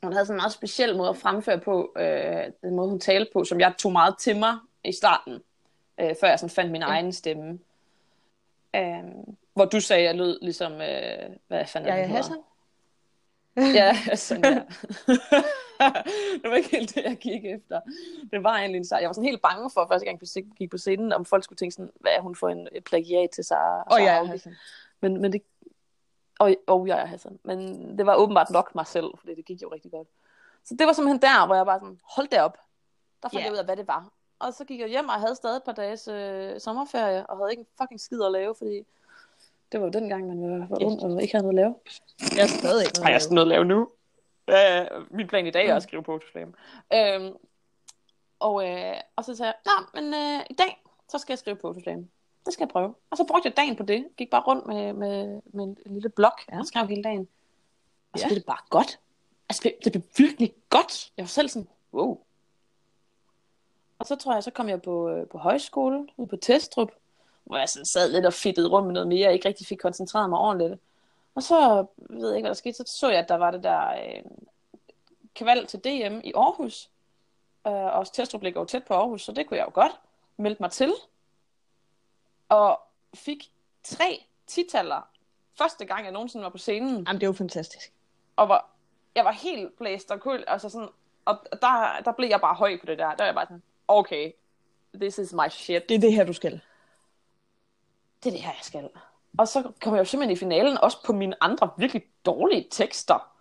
Hun 0.03 0.13
havde 0.13 0.27
sådan 0.27 0.37
en 0.37 0.43
meget 0.43 0.53
speciel 0.53 0.97
måde 0.97 1.09
at 1.09 1.17
fremføre 1.17 1.59
på, 1.59 1.93
øh, 1.97 2.45
den 2.63 2.75
måde 2.75 2.89
hun 2.89 3.01
talte 3.01 3.31
på, 3.33 3.45
som 3.45 3.61
jeg 3.61 3.75
tog 3.79 3.93
meget 3.93 4.19
til 4.19 4.37
mig 4.37 4.57
i 4.85 4.93
starten, 4.93 5.43
øh, 6.01 6.15
før 6.21 6.29
jeg 6.29 6.39
sådan 6.39 6.51
fandt 6.51 6.73
min 6.73 6.81
Ja. 6.81 6.87
egen 6.87 7.13
stemme. 7.13 7.59
Øh, 8.77 9.03
hvor 9.55 9.65
du 9.65 9.81
sagde, 9.81 10.01
at 10.03 10.07
jeg 10.07 10.15
lød 10.15 10.39
ligesom, 10.43 10.73
øh, 10.73 11.31
hvad 11.49 11.67
fanden 11.67 11.89
Ja, 11.89 11.97
ja, 11.97 12.07
Hassan. 12.07 12.37
Ja, 13.81 13.97
sådan 14.17 14.45
ja. 14.45 14.63
det 16.43 16.51
var 16.51 16.55
ikke 16.55 16.71
helt 16.71 16.95
det, 16.95 17.05
jeg 17.05 17.17
gik 17.17 17.45
efter. 17.45 17.81
Det 18.31 18.43
var 18.43 18.57
egentlig 18.57 18.79
en 18.79 18.85
sejr. 18.85 19.01
Jeg 19.01 19.09
var 19.09 19.13
sådan 19.13 19.29
helt 19.29 19.43
bange 19.43 19.71
for, 19.71 19.87
første 19.91 20.07
gang 20.07 20.21
jeg 20.37 20.45
gik 20.57 20.71
på 20.71 20.79
scenen, 20.79 21.13
om 21.13 21.25
folk 21.25 21.45
skulle 21.45 21.57
tænke 21.57 21.75
sådan, 21.75 21.91
hvad 22.01 22.13
er 22.13 22.21
hun 22.21 22.37
for 22.37 22.49
en 22.49 22.69
plagiat 22.85 23.31
til 23.31 23.45
sig? 23.45 23.59
Og 23.87 24.01
ja, 24.01 24.15
ja, 24.15 24.25
Hassan. 24.25 24.55
Men, 25.01 25.21
men 25.21 25.33
det... 25.33 25.43
Og, 26.39 26.55
og 26.67 26.87
jeg 26.87 27.01
er 27.01 27.07
Hassan. 27.07 27.39
Men 27.45 27.59
det 27.99 28.07
var 28.07 28.15
åbenbart 28.15 28.51
nok 28.51 28.75
mig 28.75 28.87
selv, 28.87 29.11
fordi 29.19 29.35
det 29.35 29.45
gik 29.45 29.63
jo 29.63 29.69
rigtig 29.69 29.91
godt. 29.91 30.09
Så 30.65 30.75
det 30.79 30.87
var 30.87 30.93
simpelthen 30.93 31.23
der, 31.23 31.47
hvor 31.47 31.55
jeg 31.55 31.67
bare 31.67 31.79
sådan, 31.81 32.01
hold 32.05 32.29
det 32.29 32.41
op. 32.41 32.59
Der 33.23 33.29
fandt 33.29 33.35
yeah. 33.35 33.45
jeg 33.45 33.53
ud 33.53 33.59
af, 33.59 33.65
hvad 33.65 33.77
det 33.77 33.89
var. 33.89 34.13
Og 34.39 34.55
så 34.55 34.65
gik 34.65 34.81
jeg 34.81 34.89
hjem, 34.89 35.09
og 35.09 35.13
jeg 35.13 35.21
havde 35.21 35.35
stadig 35.35 35.57
et 35.57 35.63
par 35.63 35.73
dages 35.73 36.09
øh, 36.09 36.61
sommerferie, 36.61 37.27
og 37.27 37.37
havde 37.37 37.51
ikke 37.51 37.61
en 37.61 37.67
fucking 37.81 38.01
skid 38.01 38.23
at 38.23 38.33
lave, 38.33 38.55
fordi 38.55 38.87
det 39.73 39.81
var 39.81 39.87
jo 39.87 39.93
dengang, 39.93 40.27
man 40.27 40.61
var, 40.61 40.67
var 40.67 40.85
ung 40.85 41.03
og 41.03 41.23
ikke 41.23 41.35
havde 41.35 41.47
noget 41.53 41.59
at 41.59 41.63
lave. 41.65 41.75
Jeg 42.37 42.43
er 42.43 42.47
stadig 42.47 42.85
ikke 42.87 43.03
Har 43.03 43.11
jeg 43.11 43.23
sådan 43.23 43.35
noget 43.35 43.47
at 43.47 43.49
lave 43.49 43.65
nu? 43.65 43.89
Ja, 44.49 44.87
min 45.11 45.27
plan 45.29 45.47
i 45.47 45.51
dag 45.51 45.67
er 45.67 45.77
at 45.77 45.83
skrive 45.83 46.03
på 46.03 46.21
Slam. 46.33 46.55
Øhm, 46.95 47.35
og, 48.41 48.69
øh, 48.69 48.95
og 49.17 49.25
så 49.25 49.37
sagde 49.37 49.53
jeg, 49.67 49.73
Nå, 49.95 50.01
men 50.01 50.15
øh, 50.15 50.41
i 50.51 50.55
dag, 50.55 50.83
så 51.09 51.19
skal 51.19 51.33
jeg 51.33 51.39
skrive 51.39 51.57
på 51.57 51.77
Slam. 51.83 52.09
Det 52.45 52.53
skal 52.53 52.65
jeg 52.65 52.69
prøve. 52.69 52.95
Og 53.11 53.17
så 53.17 53.25
brugte 53.29 53.47
jeg 53.49 53.57
dagen 53.57 53.77
på 53.77 53.83
det. 53.83 54.07
Gik 54.17 54.31
bare 54.31 54.43
rundt 54.43 54.67
med, 54.67 54.93
med, 54.93 55.41
med 55.53 55.65
en, 55.65 55.79
lille 55.87 56.09
blok 56.09 56.41
Ja. 56.53 56.59
og 56.59 56.67
skrev 56.67 56.87
hele 56.87 57.03
dagen. 57.03 57.29
Og 58.13 58.19
så 58.19 58.25
Ja. 58.25 58.29
blev 58.29 58.37
det 58.39 58.47
bare 58.47 58.59
godt. 58.71 59.01
Altså, 59.49 59.61
det, 59.65 59.75
det 59.85 59.93
blev 59.93 60.03
virkelig 60.27 60.55
godt. 60.71 61.13
Jeg 61.17 61.23
var 61.23 61.27
selv 61.29 61.49
sådan, 61.49 61.69
wow. 61.93 62.19
Og 63.99 64.07
så 64.07 64.17
tror 64.17 64.33
jeg, 64.35 64.43
så 64.43 64.51
kom 64.51 64.69
jeg 64.69 64.83
på, 64.83 65.09
øh, 65.09 65.27
på 65.29 65.39
højskole, 65.39 66.07
ude 66.17 66.29
på 66.29 66.37
Testrup, 66.37 66.93
hvor 67.45 67.59
jeg 67.59 67.69
sådan 67.69 67.87
sad 67.87 68.13
lidt 68.13 68.27
og 68.27 68.33
fittede 68.33 68.69
rundt 68.69 68.87
med 68.87 68.95
noget 68.95 69.09
mere, 69.09 69.29
og 69.29 69.33
ikke 69.33 69.49
rigtig 69.49 69.67
fik 69.67 69.79
koncentreret 69.79 70.31
mig 70.31 70.39
ordentligt. 70.39 70.81
Og 71.35 71.43
så, 71.43 71.87
ved 71.97 72.29
jeg 72.29 72.37
ikke, 72.37 72.45
hvad 72.45 72.51
der 72.51 72.55
skete, 72.55 72.77
så 72.77 72.85
så 72.87 73.11
jeg, 73.11 73.19
at 73.19 73.29
der 73.29 73.35
var 73.35 73.51
det 73.51 73.63
der 73.63 73.89
øh, 73.91 74.23
kval 75.35 75.67
til 75.67 75.81
DM 75.81 76.21
i 76.25 76.33
Aarhus. 76.35 76.91
Øh, 77.67 77.73
og 77.73 78.13
Testrup 78.13 78.43
ligger 78.43 78.61
jo 78.61 78.67
tæt 78.67 78.85
på 78.85 78.95
Aarhus, 78.95 79.23
så 79.23 79.33
det 79.33 79.47
kunne 79.47 79.57
jeg 79.57 79.67
jo 79.67 79.71
godt 79.75 79.93
melde 80.37 80.57
mig 80.61 80.71
til. 80.71 80.93
Og 82.49 82.81
fik 83.15 83.51
tre 83.83 84.25
titaller 84.47 85.09
første 85.59 85.85
gang, 85.85 86.05
jeg 86.05 86.13
nogensinde 86.13 86.45
var 86.45 86.51
på 86.51 86.59
scenen. 86.59 86.91
Jamen, 86.91 87.15
det 87.21 87.23
er 87.23 87.27
jo 87.27 87.33
fantastisk. 87.33 87.93
Og 88.37 88.49
var, 88.49 88.71
jeg 89.15 89.25
var 89.25 89.33
helt 89.33 89.77
blæst 89.79 90.11
og 90.11 90.21
kul. 90.21 90.45
Altså 90.47 90.69
sådan, 90.69 90.89
og 91.25 91.39
der, 91.53 92.01
der 92.05 92.13
blev 92.13 92.29
jeg 92.29 92.41
bare 92.41 92.55
høj 92.55 92.81
på 92.81 92.87
det 92.87 92.99
der. 92.99 93.09
Der 93.09 93.17
var 93.19 93.25
jeg 93.25 93.35
bare 93.35 93.47
sådan, 93.47 93.63
okay, 93.89 94.33
this 94.95 95.19
is 95.19 95.33
my 95.33 95.49
shit. 95.51 95.89
Det 95.89 95.95
er 95.95 95.99
det 95.99 96.13
her, 96.13 96.25
du 96.25 96.33
skal. 96.33 96.61
Det 98.25 98.31
er 98.31 98.31
det 98.31 98.41
her, 98.41 98.51
jeg 98.51 98.63
skal. 98.63 98.89
Og 99.39 99.49
så 99.49 99.73
kom 99.83 99.95
jeg 99.95 100.01
jo 100.01 100.05
simpelthen 100.05 100.37
i 100.37 100.39
finalen, 100.39 100.79
også 100.79 101.03
på 101.05 101.13
mine 101.13 101.43
andre 101.43 101.71
virkelig 101.77 102.03
dårlige 102.27 102.67
tekster, 102.71 103.33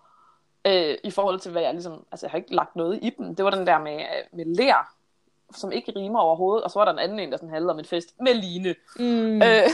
øh, 0.65 0.97
i 1.03 1.11
forhold 1.11 1.39
til, 1.39 1.51
hvad 1.51 1.61
jeg 1.61 1.73
ligesom, 1.73 2.05
altså 2.11 2.25
jeg 2.25 2.31
har 2.31 2.37
ikke 2.37 2.55
lagt 2.55 2.75
noget 2.75 2.99
i 3.01 3.09
dem. 3.17 3.35
Det 3.35 3.45
var 3.45 3.51
den 3.51 3.67
der 3.67 3.79
med, 3.79 3.99
øh, 3.99 4.37
med 4.37 4.45
lær, 4.45 4.95
som 5.55 5.71
ikke 5.71 5.91
rimer 5.95 6.19
overhovedet, 6.19 6.63
og 6.63 6.71
så 6.71 6.79
var 6.79 6.85
der 6.85 6.91
en 6.91 6.99
anden 6.99 7.19
en, 7.19 7.31
der 7.31 7.37
sådan 7.37 7.49
handlede 7.49 7.73
om 7.73 7.79
en 7.79 7.85
fest 7.85 8.19
med 8.19 8.33
Line. 8.33 8.75
Mm. 8.99 9.41
Øh, 9.41 9.69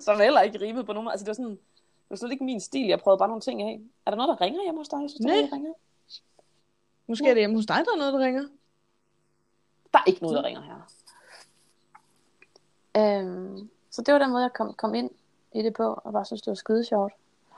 som 0.04 0.20
heller 0.20 0.40
ikke 0.40 0.60
rimede 0.60 0.84
på 0.84 0.92
nogen. 0.92 1.08
Altså 1.08 1.24
det 1.24 1.28
var 1.28 1.34
sådan, 1.34 1.50
det 1.50 2.10
var 2.10 2.16
slet 2.16 2.32
ikke 2.32 2.44
min 2.44 2.60
stil, 2.60 2.86
jeg 2.86 3.00
prøvede 3.00 3.18
bare 3.18 3.28
nogle 3.28 3.40
ting 3.40 3.62
af. 3.62 3.80
Er 4.06 4.10
der 4.10 4.16
noget, 4.16 4.28
der 4.28 4.44
ringer 4.44 4.62
hjemme 4.62 4.80
hos 4.80 4.88
dig? 4.88 5.02
Jeg 5.02 5.10
synes, 5.10 5.26
der 5.26 5.36
er 5.36 5.46
der 5.46 5.56
ringer. 5.56 5.72
Måske 7.06 7.28
er 7.28 7.34
det 7.34 7.40
hjemme 7.40 7.56
hos 7.56 7.66
dig, 7.66 7.76
der 7.76 7.92
er 7.92 7.98
noget, 7.98 8.12
der 8.12 8.18
ringer. 8.18 8.42
Der 9.92 9.98
er 9.98 10.04
ikke 10.06 10.22
noget, 10.22 10.36
der 10.36 10.44
ringer 10.44 10.62
her. 10.62 10.91
Øhm, 12.96 13.70
så 13.90 14.02
det 14.02 14.14
var 14.14 14.18
den 14.18 14.30
måde, 14.30 14.42
jeg 14.42 14.52
kom, 14.52 14.74
kom 14.74 14.94
ind 14.94 15.10
i 15.52 15.62
det 15.62 15.74
på, 15.74 16.00
og 16.04 16.12
bare 16.12 16.24
synes, 16.24 16.42
det 16.42 16.50
var 16.50 16.54
skide 16.54 16.84
sjovt. 16.84 17.12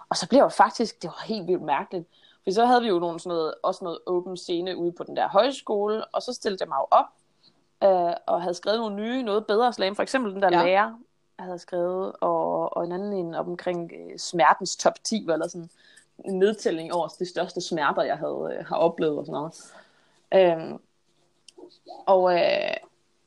Og 0.09 0.17
så 0.17 0.29
blev 0.29 0.41
jeg 0.41 0.53
faktisk, 0.53 1.03
det 1.03 1.09
var 1.09 1.25
helt 1.27 1.47
vildt 1.47 1.63
mærkeligt, 1.63 2.09
for 2.45 2.51
så 2.51 2.65
havde 2.65 2.83
vi 2.83 2.89
jo 2.89 2.99
nogle 2.99 3.21
sådan 3.21 3.37
noget, 3.37 3.55
også 3.63 3.85
noget 3.85 3.99
åben 4.07 4.37
scene 4.37 4.77
ude 4.77 4.93
på 4.93 5.05
den 5.05 5.17
der 5.17 5.29
højskole, 5.29 6.05
og 6.05 6.23
så 6.23 6.33
stillede 6.33 6.63
jeg 6.63 6.69
mig 6.69 6.77
jo 6.77 6.87
op, 6.91 7.07
øh, 7.85 8.15
og 8.27 8.43
havde 8.43 8.55
skrevet 8.55 8.79
nogle 8.79 8.97
nye, 8.97 9.23
noget 9.23 9.47
bedre 9.47 9.73
slam. 9.73 9.97
For 9.97 10.03
eksempel 10.03 10.35
den 10.35 10.43
der 10.43 10.49
Ja. 10.59 10.65
lærer, 10.65 10.93
jeg 11.39 11.45
havde 11.45 11.59
skrevet, 11.59 12.13
og, 12.21 12.77
og 12.77 12.85
en 12.85 12.93
anden 12.93 13.13
en 13.13 13.35
op 13.35 13.49
omkring 13.49 13.93
øh, 13.93 14.19
smertens 14.19 14.77
top 14.77 15.05
10, 15.05 15.27
eller 15.31 15.49
sådan 15.49 15.71
en 16.25 16.39
nedtælling 16.39 16.93
over 16.93 17.09
de 17.09 17.29
største 17.29 17.61
smerter, 17.61 18.03
jeg 18.03 18.17
havde 18.17 18.57
øh, 18.59 18.67
har 18.67 18.77
oplevet 18.77 19.19
og 19.19 19.27
sådan 19.27 19.41
noget. 19.41 19.75
Øhm, 20.35 20.81
og, 22.07 22.35
øh, 22.35 22.77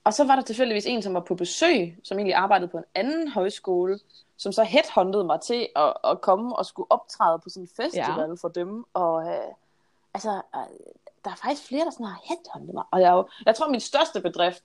og 0.08 0.14
så 0.14 0.24
var 0.24 0.36
der 0.36 0.42
tilfældigvis 0.42 0.86
en, 0.86 1.02
som 1.02 1.14
var 1.14 1.20
på 1.20 1.36
besøg, 1.36 1.98
som 2.04 2.18
egentlig 2.18 2.36
arbejdede 2.36 2.68
på 2.68 2.78
en 2.78 2.84
anden 2.96 3.28
højskole, 3.28 4.00
som 4.38 4.52
så 4.52 4.64
headhuntede 4.64 5.24
mig 5.24 5.42
til 5.42 5.68
at, 5.76 5.94
at 6.04 6.22
komme 6.22 6.56
og 6.56 6.66
skulle 6.66 6.92
optræde 6.92 7.40
på 7.40 7.50
sådan 7.50 7.64
en 7.64 7.70
festival 7.76 8.30
ja. 8.30 8.34
for 8.42 8.48
dem. 8.48 8.86
Og 8.94 9.28
øh, 9.28 9.54
altså, 10.14 10.30
øh, 10.30 10.62
der 11.26 11.32
er 11.32 11.36
faktisk 11.36 11.68
flere, 11.68 11.86
der 11.86 11.92
sådan 11.92 12.06
har 12.06 12.22
headhuntet 12.24 12.74
mig. 12.74 12.84
Og 12.92 13.02
jeg, 13.02 13.12
jo, 13.12 13.28
jeg 13.46 13.56
tror, 13.56 13.70
min 13.70 13.80
største 13.80 14.22
bedrift 14.22 14.64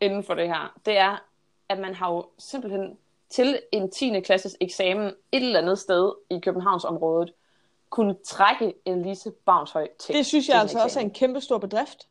inden 0.00 0.24
for 0.24 0.34
det 0.34 0.48
her, 0.48 0.74
det 0.86 0.98
er, 0.98 1.22
at 1.68 1.78
man 1.78 1.94
har 1.94 2.12
jo 2.12 2.26
simpelthen 2.38 2.98
til 3.30 3.60
en 3.72 3.90
10. 3.90 4.20
klasses 4.20 4.56
eksamen 4.60 5.06
et 5.06 5.42
eller 5.42 5.60
andet 5.60 5.78
sted 5.78 6.12
i 6.30 6.38
Københavnsområdet 6.38 7.32
kunne 7.90 8.16
trække 8.24 8.74
en 8.84 9.02
Lise 9.02 9.30
Bavnshøj 9.30 9.88
til. 9.98 10.14
Det 10.14 10.26
synes 10.26 10.48
jeg 10.48 10.60
altså 10.60 10.78
også 10.78 10.84
er 10.84 11.02
eksamen. 11.02 11.06
en 11.06 11.14
kæmpe 11.14 11.40
stor 11.40 11.58
bedrift. 11.58 12.06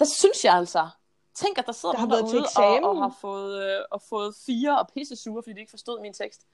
Det 0.00 0.08
synes 0.08 0.44
jeg 0.44 0.54
altså. 0.54 0.88
Tænk, 1.34 1.58
at 1.58 1.66
der 1.66 1.72
sidder 1.72 1.94
Der 1.94 2.06
nogen 2.06 2.24
derude 2.24 2.44
og, 2.56 2.90
og, 2.90 2.98
har 2.98 3.16
fået, 3.20 3.62
øh, 3.62 3.84
og 3.90 4.02
fået 4.02 4.34
fire 4.46 4.78
og 4.78 4.88
pisse 4.94 5.16
sure, 5.16 5.42
fordi 5.42 5.54
de 5.54 5.60
ikke 5.60 5.70
forstod 5.70 6.00
min 6.00 6.12
tekst. 6.12 6.46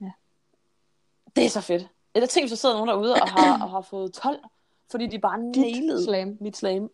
Ja. 0.00 0.12
Det 1.36 1.44
er 1.44 1.48
så 1.50 1.60
fedt. 1.60 1.88
Eller 2.14 2.26
tænk, 2.26 2.44
hvis 2.44 2.50
der 2.50 2.56
sidder 2.56 2.74
nogen 2.74 2.88
derude 2.88 3.12
og 3.12 3.28
har, 3.28 3.62
og 3.64 3.70
har 3.70 3.80
fået 3.80 4.12
12, 4.12 4.44
fordi 4.90 5.06
de 5.06 5.18
bare 5.18 5.38
nailede 5.38 6.04
slam. 6.04 6.36
mit 6.40 6.56
slam. 6.56 6.90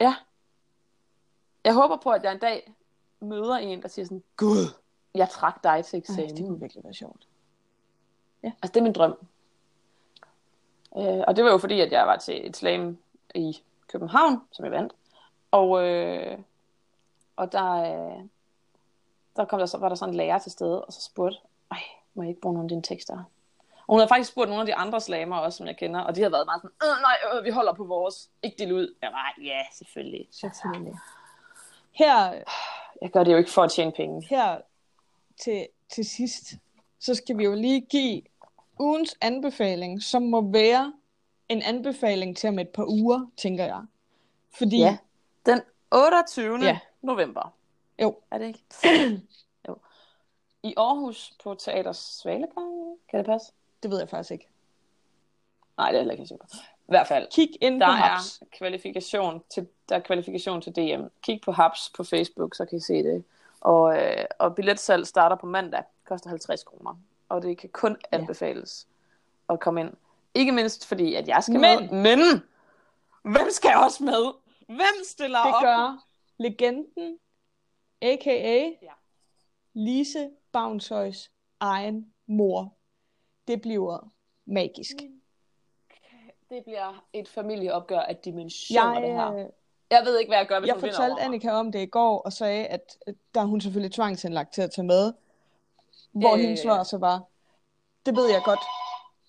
Ja. 0.00 0.14
Jeg 1.64 1.74
håber 1.74 1.96
på, 1.96 2.10
at 2.10 2.22
jeg 2.22 2.32
en 2.32 2.38
dag 2.38 2.74
møder 3.20 3.54
en, 3.54 3.82
der 3.82 3.88
siger 3.88 4.06
sådan, 4.06 4.22
Gud, 4.36 4.66
jeg 5.14 5.30
trak 5.30 5.64
dig 5.64 5.84
til 5.84 5.96
Ej, 5.96 5.98
eksamen. 5.98 6.36
det 6.36 6.46
kunne 6.46 6.60
virkelig 6.60 6.84
være 6.84 6.94
sjovt. 6.94 7.26
Altså, 8.42 8.72
det 8.74 8.76
er 8.76 8.82
min 8.82 8.92
drøm. 8.92 9.18
Øh, 10.96 11.24
og 11.26 11.36
det 11.36 11.44
var 11.44 11.50
jo 11.50 11.58
fordi, 11.58 11.80
at 11.80 11.92
jeg 11.92 12.06
var 12.06 12.16
til 12.16 12.46
et 12.46 12.56
slam 12.56 12.98
i 13.34 13.62
København, 13.92 14.40
som 14.52 14.64
jeg 14.64 14.72
vandt. 14.72 14.92
Og, 15.50 15.82
øh, 15.88 16.38
og 17.36 17.52
der, 17.52 17.72
øh, 17.72 18.22
der, 19.36 19.44
kom 19.44 19.58
der, 19.58 19.66
så, 19.66 19.78
var 19.78 19.88
der 19.88 19.96
sådan 19.96 20.12
en 20.14 20.16
lærer 20.16 20.38
til 20.38 20.52
stede, 20.52 20.84
og 20.84 20.92
så 20.92 21.00
spurgte, 21.02 21.38
ej, 21.70 21.82
må 22.14 22.22
jeg 22.22 22.28
ikke 22.28 22.40
bruge 22.40 22.54
nogle 22.54 22.64
af 22.66 22.68
dine 22.68 22.82
tekster? 22.82 23.14
Og 23.86 23.92
hun 23.92 23.98
havde 23.98 24.08
faktisk 24.08 24.30
spurgt 24.32 24.48
nogle 24.48 24.60
af 24.60 24.66
de 24.66 24.74
andre 24.74 25.00
slamer 25.00 25.36
også, 25.36 25.56
som 25.56 25.66
jeg 25.66 25.76
kender, 25.76 26.00
og 26.00 26.14
de 26.16 26.20
havde 26.20 26.32
været 26.32 26.46
meget 26.46 26.62
sådan, 26.62 26.76
øh, 26.82 27.02
nej, 27.02 27.38
øh, 27.38 27.44
vi 27.44 27.50
holder 27.50 27.72
på 27.72 27.84
vores, 27.84 28.30
ikke 28.42 28.56
dele 28.58 28.74
ud. 28.74 28.94
Jeg 29.02 29.10
var, 29.12 29.34
ja, 29.44 29.60
selvfølgelig. 29.72 30.28
Selvfølgelig. 30.30 30.94
Her, 31.92 32.42
Jeg 33.02 33.10
gør 33.10 33.24
det 33.24 33.32
jo 33.32 33.36
ikke 33.36 33.50
for 33.50 33.62
at 33.62 33.70
tjene 33.72 33.92
penge. 33.92 34.26
her 34.30 34.58
til, 35.42 35.66
til 35.88 36.04
sidst, 36.04 36.44
så 37.00 37.14
skal 37.14 37.38
vi 37.38 37.44
jo 37.44 37.54
lige 37.54 37.80
give 37.80 38.22
ugens 38.80 39.16
anbefaling, 39.20 40.02
som 40.02 40.22
må 40.22 40.50
være 40.52 40.92
en 41.56 41.62
anbefaling 41.62 42.36
til 42.36 42.48
om 42.48 42.58
et 42.58 42.68
par 42.68 42.84
uger, 42.88 43.30
tænker 43.36 43.64
jeg. 43.64 43.82
Fordi, 44.58 44.78
Ja. 44.78 44.96
Den 45.46 45.60
28. 45.92 46.58
Ja. 46.58 46.64
Ja. 46.66 46.78
november. 47.02 47.54
jo, 48.02 48.16
Er 48.30 48.38
det 48.38 48.46
ikke? 48.46 48.60
jo. 49.68 49.76
I 50.62 50.74
Aarhus 50.76 51.32
på 51.44 51.54
Teater 51.54 51.92
Svalegang. 51.92 52.96
Kan 53.10 53.18
det 53.18 53.26
passe? 53.26 53.52
det 53.82 53.90
ved 53.90 53.98
jeg 53.98 54.08
faktisk 54.08 54.30
ikke. 54.30 54.48
Nej, 55.76 55.88
det 55.90 55.96
er 55.96 56.00
heller 56.00 56.12
ikke 56.12 56.22
jeg 56.22 56.28
sikker 56.28 56.44
på. 56.44 56.56
I 56.62 56.92
hvert 56.92 57.06
fald. 57.06 57.28
Kig 57.30 57.48
ind 57.60 57.80
Der 57.80 57.86
på 57.86 57.90
er 57.92 57.96
Haps. 57.96 58.42
kvalifikation 58.52 59.42
til, 59.50 59.68
der 59.88 59.96
er 59.96 60.00
kvalifikation 60.00 60.60
til 60.62 60.72
DM. 60.76 61.02
Kig 61.22 61.40
på 61.44 61.52
Haps 61.52 61.92
på 61.96 62.04
Facebook, 62.04 62.54
så 62.54 62.64
kan 62.64 62.78
I 62.78 62.80
se 62.80 63.02
det. 63.02 63.24
Og, 63.60 63.96
øh, 64.02 64.24
og 64.38 64.54
billetsalg 64.54 65.06
starter 65.06 65.36
på 65.36 65.46
mandag. 65.46 65.82
Koster 66.04 66.28
50 66.28 66.64
kroner. 66.64 66.94
Og 67.28 67.42
det 67.42 67.58
kan 67.58 67.68
kun 67.70 67.96
Ja. 68.12 68.16
anbefales 68.18 68.86
at 69.48 69.60
komme 69.60 69.80
ind. 69.80 69.90
Ikke 70.34 70.52
mindst 70.52 70.86
fordi, 70.86 71.14
at 71.14 71.28
jeg 71.28 71.42
skal 71.42 71.60
Men- 71.60 71.90
med. 72.02 72.16
Men! 72.16 72.42
Hvem 73.32 73.50
skal 73.50 73.70
også 73.84 74.04
med? 74.04 74.32
Hvem 74.66 75.04
stiller 75.04 75.38
Det 75.42 75.54
op? 75.54 75.62
gør 75.62 76.04
legenden, 76.38 77.18
a.k.a. 78.02 78.58
Ja. 78.82 78.92
Lise 79.74 80.30
Bavnshøjs 80.52 81.30
egen 81.60 82.06
mor. 82.26 82.74
Det 83.48 83.60
bliver 83.62 84.08
magisk. 84.46 84.96
Det 86.50 86.62
bliver 86.64 87.04
et 87.12 87.28
familieopgør 87.28 88.00
af 88.00 88.16
dimensioner, 88.16 88.92
Jeg, 88.92 89.02
det 89.02 89.10
her. 89.12 89.32
øh, 89.34 89.46
Jeg 89.90 90.02
ved 90.04 90.18
ikke, 90.18 90.30
hvad 90.30 90.38
jeg 90.38 90.46
gør, 90.46 90.60
hvis 90.60 90.68
jeg 90.68 90.74
hun 90.74 90.80
fortalte. 90.80 91.22
Annika 91.22 91.50
om 91.50 91.72
det 91.72 91.82
i 91.82 91.86
går, 91.86 92.18
og 92.20 92.32
sagde, 92.32 92.66
at 92.66 92.98
øh, 93.08 93.14
der 93.34 93.40
er 93.40 93.44
hun 93.44 93.60
selvfølgelig 93.60 93.92
tvangsindlagt 93.92 94.54
til 94.54 94.62
at 94.62 94.70
tage 94.70 94.86
med. 94.86 95.12
Hvor 96.12 96.36
ja, 96.36 96.42
hendes 96.42 96.60
svar 96.60 96.82
så 96.82 96.98
var, 96.98 97.22
det 98.06 98.16
ved 98.16 98.30
jeg 98.30 98.42
godt, 98.44 98.60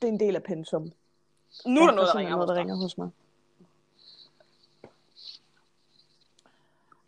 det 0.02 0.08
er 0.08 0.12
en 0.12 0.20
del 0.20 0.36
af 0.36 0.44
pensum. 0.44 0.92
Nu 1.66 1.82
er 1.82 1.86
der 1.86 1.94
noget, 1.96 2.08
der 2.14 2.16
ringer 2.20 2.36
noget, 2.36 2.48
der 2.50 2.56
ringer 2.56 2.76
hos 2.76 2.98
mig. 2.98 3.10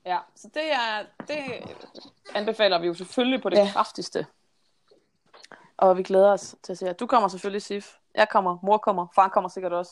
Ja, 0.05 0.19
så 0.35 0.49
det 0.53 0.71
er, 0.71 1.05
det 1.27 1.43
anbefaler 2.35 2.79
vi 2.79 2.87
jo 2.87 2.93
selvfølgelig 2.93 3.41
på 3.41 3.49
det 3.49 3.57
Ja. 3.57 3.69
kraftigste. 3.73 4.25
Og 5.77 5.97
vi 5.97 6.03
glæder 6.03 6.31
os 6.31 6.55
til 6.63 6.71
at 6.71 6.77
se, 6.77 6.89
at 6.89 6.99
du 6.99 7.07
kommer 7.07 7.27
selvfølgelig, 7.27 7.61
Sif. 7.61 7.95
Jeg 8.15 8.29
kommer, 8.29 8.57
mor 8.63 8.77
kommer, 8.77 9.07
far 9.15 9.27
kommer 9.27 9.49
sikkert 9.49 9.73
også. 9.73 9.91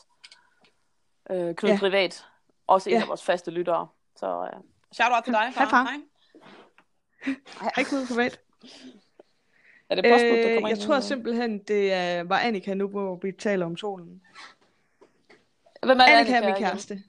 Øh, 1.30 1.56
Knud 1.56 1.72
Ja. 1.72 1.78
Privat, 1.80 2.26
også 2.68 2.90
en 2.90 2.96
Ja. 2.96 3.02
af 3.02 3.08
vores 3.08 3.24
faste 3.24 3.52
lyttere. 3.52 3.88
Så 4.16 4.40
uh, 4.42 4.62
shout 4.92 5.12
out 5.16 5.24
til 5.24 5.34
dig, 5.34 5.52
far. 5.54 5.62
Hej, 5.62 5.70
far. 5.70 5.84
Hej. 5.84 6.02
Hej 7.76 7.84
Knud 7.84 8.08
privat. 8.08 8.40
Er 9.90 9.96
det 9.96 10.06
postbud, 10.12 10.30
der 10.30 10.48
Øh, 10.50 10.54
kommer 10.54 10.70
jeg 10.70 10.78
ind 10.78 10.86
tror 10.88 10.96
nu? 10.96 11.02
simpelthen, 11.02 11.60
det 11.60 11.94
er, 11.94 12.24
var 12.24 12.40
Annika 12.40 12.74
nu, 12.74 12.88
hvor 12.88 13.16
vi 13.16 13.32
taler 13.32 13.66
om 13.66 13.78
solen. 13.78 14.22
Hvem 15.84 16.00
er 16.00 16.06
det, 16.06 16.12
Annika 16.12 16.36
er 16.36 16.42
min 16.42 16.50
igen? 16.50 16.62
kæreste. 16.64 17.04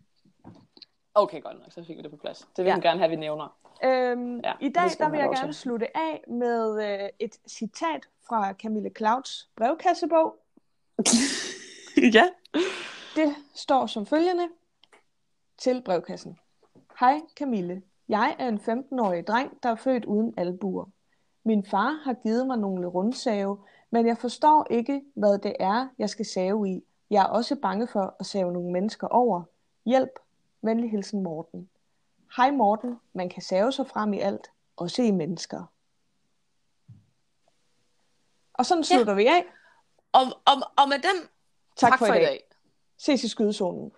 Okay, 1.14 1.42
godt 1.42 1.58
nok, 1.58 1.72
så 1.72 1.84
fik 1.84 1.96
vi 1.96 2.02
det 2.02 2.10
på 2.10 2.16
plads. 2.16 2.38
Det 2.38 2.64
vil 2.64 2.70
Ja. 2.70 2.74
hun 2.74 2.82
gerne 2.82 2.98
have, 2.98 3.10
vi 3.10 3.16
nævner. 3.16 3.56
Øhm, 3.84 4.38
Ja, 4.40 4.52
I 4.60 4.68
dag 4.68 4.90
der 4.98 5.08
vil 5.10 5.16
jeg 5.18 5.26
lov 5.26 5.34
gerne 5.34 5.52
slutte 5.52 5.96
af 5.96 6.24
med 6.28 6.84
øh, 7.02 7.08
et 7.18 7.36
citat 7.48 8.08
fra 8.28 8.52
Camille 8.52 8.90
Clouds 8.96 9.50
brevkassebog. 9.56 10.36
ja. 12.16 12.24
Det 13.16 13.34
står 13.54 13.86
som 13.86 14.06
følgende 14.06 14.48
til 15.58 15.82
brevkassen. 15.84 16.38
Hej 17.00 17.20
Camille. 17.38 17.82
Jeg 18.08 18.36
er 18.38 18.48
en 18.48 18.58
15-årig 18.58 19.26
dreng, 19.26 19.62
der 19.62 19.68
er 19.68 19.74
født 19.76 20.04
uden 20.04 20.34
albuer. 20.36 20.84
Min 21.46 21.64
far 21.64 22.00
har 22.04 22.14
givet 22.14 22.46
mig 22.46 22.58
nogle 22.58 22.86
rundsave, 22.86 23.58
men 23.90 24.06
jeg 24.06 24.18
forstår 24.18 24.66
ikke, 24.70 25.02
hvad 25.14 25.38
det 25.38 25.56
er, 25.60 25.88
jeg 25.98 26.10
skal 26.10 26.26
save 26.26 26.68
i. 26.68 26.84
Jeg 27.10 27.22
er 27.22 27.26
også 27.26 27.56
bange 27.56 27.86
for 27.86 28.16
at 28.20 28.26
save 28.26 28.52
nogle 28.52 28.72
mennesker 28.72 29.06
over. 29.06 29.42
Hjælp. 29.84 30.10
Venlig 30.62 30.90
hilsen 30.90 31.22
Morten. 31.22 31.70
Hej 32.36 32.50
Morten, 32.50 32.96
man 33.12 33.28
kan 33.28 33.42
save 33.42 33.72
sig 33.72 33.86
frem 33.86 34.12
i 34.12 34.18
alt, 34.18 34.50
også 34.76 35.02
i 35.02 35.10
mennesker. 35.10 35.72
Og 38.54 38.66
sådan 38.66 38.84
slutter 38.84 39.14
vi 39.14 39.26
af. 39.26 39.44
Og, 40.12 40.22
og, 40.22 40.70
og 40.76 40.88
med 40.88 40.96
den, 40.96 41.28
Tak, 41.76 41.90
tak 41.90 41.98
for, 41.98 42.06
i 42.06 42.10
dag. 42.10 42.44
Ses 42.98 43.24
i 43.24 43.28
skydezonen. 43.28 43.92